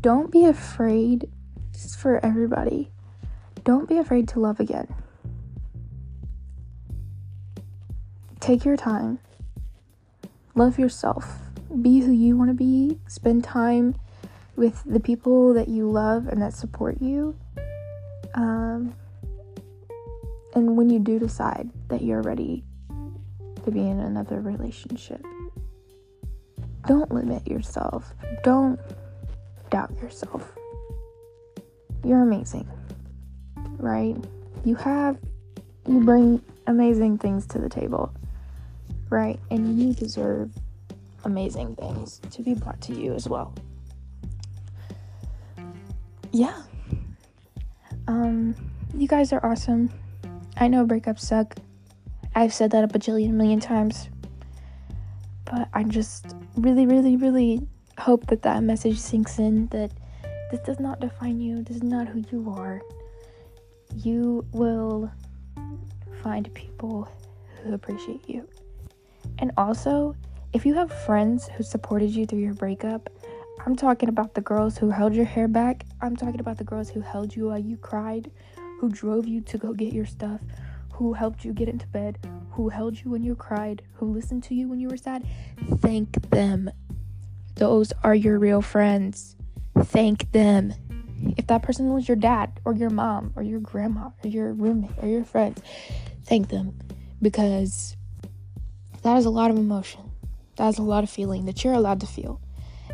don't 0.01 0.31
be 0.31 0.45
afraid. 0.47 1.29
This 1.73 1.85
is 1.85 1.97
for 1.97 2.25
everybody. 2.25 2.91
Don't 3.65 3.89
be 3.89 3.99
afraid 3.99 4.29
to 4.29 4.41
love 4.41 4.61
again. 4.61 4.95
Take 8.41 8.65
your 8.65 8.77
time. 8.77 9.19
Love 10.55 10.79
yourself. 10.79 11.39
Be 11.81 12.01
who 12.01 12.13
you 12.13 12.37
want 12.37 12.51
to 12.51 12.55
be. 12.55 12.99
Spend 13.09 13.43
time 13.43 13.97
with 14.57 14.83
the 14.85 15.01
people 15.01 15.55
that 15.55 15.69
you 15.69 15.91
love 15.91 16.29
and 16.29 16.41
that 16.43 16.53
support 16.53 17.01
you. 17.01 17.37
Um, 18.35 18.95
and 20.55 20.77
when 20.77 20.91
you 20.91 20.99
do 20.99 21.19
decide 21.19 21.71
that 21.89 22.03
you're 22.03 22.23
ready 22.23 22.65
to 23.65 23.71
be 23.71 23.81
in 23.81 23.99
another 24.01 24.41
relationship, 24.41 25.25
don't 26.87 27.13
limit 27.13 27.47
yourself. 27.47 28.13
Don't 28.43 28.79
doubt 29.71 29.93
yourself. 30.03 30.53
You're 32.05 32.23
amazing, 32.23 32.69
right? 33.79 34.17
You 34.65 34.75
have, 34.77 35.19
you 35.89 36.01
bring 36.01 36.43
amazing 36.67 37.19
things 37.19 37.47
to 37.49 37.59
the 37.59 37.69
table, 37.69 38.13
right? 39.09 39.39
And 39.51 39.81
you 39.81 39.95
deserve 39.95 40.53
amazing 41.25 41.77
things 41.77 42.21
to 42.31 42.43
be 42.43 42.55
brought 42.55 42.81
to 42.83 42.95
you 42.95 43.15
as 43.15 43.29
well. 43.29 43.55
Yeah. 46.33 46.63
Um, 48.07 48.55
you 48.95 49.09
guys 49.09 49.33
are 49.33 49.45
awesome. 49.45 49.91
I 50.57 50.69
know 50.69 50.85
breakups 50.87 51.21
suck. 51.21 51.57
I've 52.35 52.53
said 52.53 52.71
that 52.73 52.85
a 52.85 52.89
bajillion 52.89 53.31
million 53.31 53.61
times. 53.61 54.09
But 55.45 55.69
I 55.73 55.85
just 55.85 56.35
really, 56.57 56.87
really, 56.87 57.17
really 57.17 57.67
hope 57.99 58.27
that 58.27 58.43
that 58.43 58.63
message 58.63 58.99
sinks 58.99 59.39
in 59.39 59.67
that 59.69 59.93
this 60.51 60.61
does 60.61 60.81
not 60.81 61.01
define 61.01 61.41
you. 61.41 61.63
This 61.63 61.77
is 61.79 61.83
not 61.83 62.07
who 62.09 62.25
you 62.31 62.53
are. 62.57 62.81
You 63.97 64.47
will 64.53 65.11
find 66.23 66.53
people 66.55 67.09
who 67.63 67.75
appreciate 67.75 68.29
you. 68.29 68.49
And 69.39 69.53
also, 69.57 70.15
if 70.53 70.65
you 70.65 70.75
have 70.75 70.93
friends 71.05 71.49
who 71.57 71.63
supported 71.63 72.11
you 72.11 72.27
through 72.27 72.41
your 72.41 72.55
breakup, 72.55 73.11
I'm 73.67 73.75
talking 73.77 74.09
about 74.09 74.35
the 74.35 74.41
girls 74.41 74.77
who 74.77 74.91
held 74.91 75.15
your 75.15 75.25
hair 75.25 75.49
back. 75.49 75.85
I'm 76.01 76.17
talking 76.17 76.41
about 76.41 76.59
the 76.59 76.65
girls 76.65 76.91
who 76.91 77.01
held 77.01 77.35
you 77.35 77.47
while 77.47 77.59
you 77.59 77.77
cried, 77.77 78.31
who 78.81 78.91
drove 78.91 79.27
you 79.27 79.41
to 79.43 79.59
go 79.59 79.73
get 79.73 79.93
your 79.93 80.07
stuff, 80.07 80.41
who 80.95 81.13
helped 81.13 81.45
you 81.45 81.53
get 81.53 81.69
into 81.69 81.87
bed, 81.89 82.19
who 82.51 82.69
held 82.69 83.01
you 83.01 83.11
when 83.11 83.23
you 83.23 83.35
cried, 83.35 83.83
who 83.95 84.07
listened 84.07 84.45
to 84.45 84.55
you 84.55 84.69
when 84.69 84.79
you 84.79 84.89
were 84.89 84.97
sad. 84.97 85.27
Thank 85.79 86.31
them. 86.31 86.71
Those 87.57 87.93
are 88.05 88.15
your 88.15 88.39
real 88.39 88.63
friends. 88.63 89.37
Thank 89.79 90.31
them. 90.31 90.73
If 91.37 91.49
that 91.49 91.63
person 91.63 91.93
was 91.93 92.07
your 92.07 92.17
dad 92.17 92.61
or 92.65 92.75
your 92.75 92.91
mom 92.91 93.33
or 93.35 93.43
your 93.43 93.61
grandma 93.61 94.11
or 94.23 94.29
your 94.29 94.53
roommate 94.53 94.93
or 95.03 95.09
your 95.09 95.25
friends, 95.25 95.61
thank 96.25 96.49
them 96.49 96.79
because 97.21 97.97
that 99.03 99.17
is 99.17 99.25
a 99.25 99.31
lot 99.31 99.51
of 99.51 99.57
emotion. 99.57 100.13
That 100.57 100.69
is 100.69 100.79
a 100.79 100.83
lot 100.83 101.03
of 101.03 101.11
feeling 101.11 101.47
that 101.47 101.65
you're 101.65 101.75
allowed 101.75 102.01
to 102.01 102.07
feel 102.07 102.41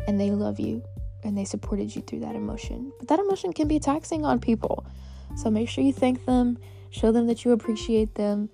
and 0.07 0.19
they 0.19 0.31
love 0.31 0.59
you 0.59 0.83
and 1.23 1.37
they 1.37 1.45
supported 1.45 1.95
you 1.95 2.01
through 2.01 2.21
that 2.21 2.35
emotion. 2.35 2.91
But 2.97 3.09
that 3.09 3.19
emotion 3.19 3.53
can 3.53 3.67
be 3.67 3.79
taxing 3.79 4.25
on 4.25 4.39
people. 4.39 4.85
So 5.35 5.51
make 5.51 5.69
sure 5.69 5.83
you 5.83 5.93
thank 5.93 6.25
them, 6.25 6.57
show 6.91 7.11
them 7.11 7.27
that 7.27 7.43
you 7.43 7.51
appreciate 7.51 8.15
them, 8.15 8.49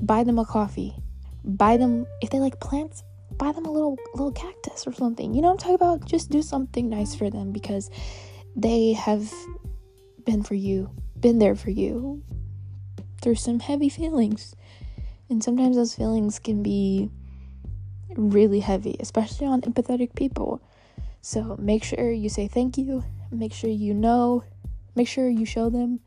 buy 0.00 0.24
them 0.24 0.38
a 0.38 0.44
coffee, 0.44 0.96
buy 1.44 1.76
them 1.76 2.06
if 2.20 2.30
they 2.30 2.40
like 2.40 2.58
plants, 2.60 3.04
buy 3.38 3.52
them 3.52 3.64
a 3.66 3.70
little 3.70 3.96
little 4.14 4.32
cactus 4.32 4.86
or 4.86 4.92
something. 4.92 5.34
You 5.34 5.42
know 5.42 5.48
what 5.48 5.54
I'm 5.54 5.58
talking 5.58 5.74
about? 5.74 6.04
Just 6.04 6.30
do 6.30 6.42
something 6.42 6.88
nice 6.88 7.14
for 7.14 7.30
them 7.30 7.52
because 7.52 7.90
they 8.56 8.92
have 8.92 9.32
been 10.24 10.42
for 10.42 10.54
you, 10.54 10.90
been 11.18 11.38
there 11.38 11.54
for 11.54 11.70
you 11.70 12.22
through 13.20 13.36
some 13.36 13.60
heavy 13.60 13.88
feelings. 13.88 14.54
And 15.28 15.42
sometimes 15.42 15.76
those 15.76 15.94
feelings 15.94 16.38
can 16.38 16.62
be 16.62 17.10
really 18.16 18.60
heavy, 18.60 18.96
especially 19.00 19.46
on 19.46 19.62
empathetic 19.62 20.14
people. 20.14 20.60
So 21.22 21.56
make 21.58 21.84
sure 21.84 22.10
you 22.10 22.28
say 22.28 22.48
thank 22.48 22.76
you. 22.76 23.04
Make 23.30 23.52
sure 23.52 23.70
you 23.70 23.94
know, 23.94 24.44
make 24.94 25.08
sure 25.08 25.28
you 25.28 25.46
show 25.46 25.70
them 25.70 26.00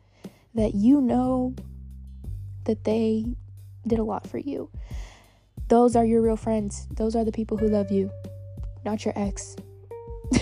that 0.53 0.75
you 0.75 1.01
know 1.01 1.55
that 2.65 2.83
they 2.83 3.25
did 3.87 3.99
a 3.99 4.03
lot 4.03 4.27
for 4.27 4.37
you. 4.37 4.69
Those 5.67 5.95
are 5.95 6.05
your 6.05 6.21
real 6.21 6.37
friends. 6.37 6.87
Those 6.91 7.15
are 7.15 7.23
the 7.23 7.31
people 7.31 7.57
who 7.57 7.67
love 7.67 7.91
you, 7.91 8.11
not 8.83 9.05
your 9.05 9.13
ex. 9.17 9.55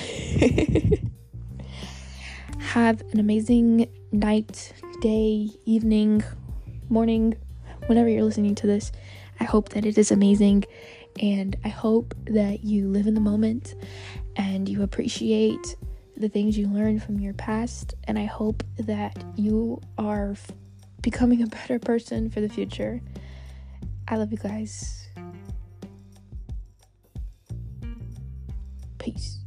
Have 2.60 3.02
an 3.12 3.20
amazing 3.20 3.88
night, 4.12 4.74
day, 5.02 5.50
evening, 5.66 6.24
morning, 6.90 7.36
whenever 7.88 8.10
you're 8.10 8.24
listening 8.24 8.56
to 8.56 8.68
this. 8.68 8.92
I 9.40 9.46
hope 9.46 9.70
that 9.70 9.86
it 9.86 9.98
is 9.98 10.12
amazing 10.12 10.66
and 11.22 11.56
I 11.64 11.70
hope 11.70 12.16
that 12.26 12.64
you 12.64 12.88
live 12.88 13.08
in 13.08 13.14
the 13.14 13.22
moment 13.22 13.76
and 14.36 14.68
you 14.68 14.82
appreciate 14.82 15.76
the 16.18 16.30
things 16.30 16.58
you 16.58 16.68
learned 16.68 17.04
from 17.04 17.20
your 17.20 17.34
past. 17.34 17.94
And 18.06 18.18
I 18.18 18.26
hope 18.26 18.64
that 18.78 19.24
you 19.36 19.82
are 19.98 20.36
becoming 21.04 21.44
a 21.44 21.48
better 21.48 21.78
person 21.78 22.32
for 22.32 22.42
the 22.42 22.50
future. 22.50 23.00
I 24.08 24.16
love 24.16 24.32
you 24.32 24.40
guys. 24.40 25.08
Peace. 28.98 29.43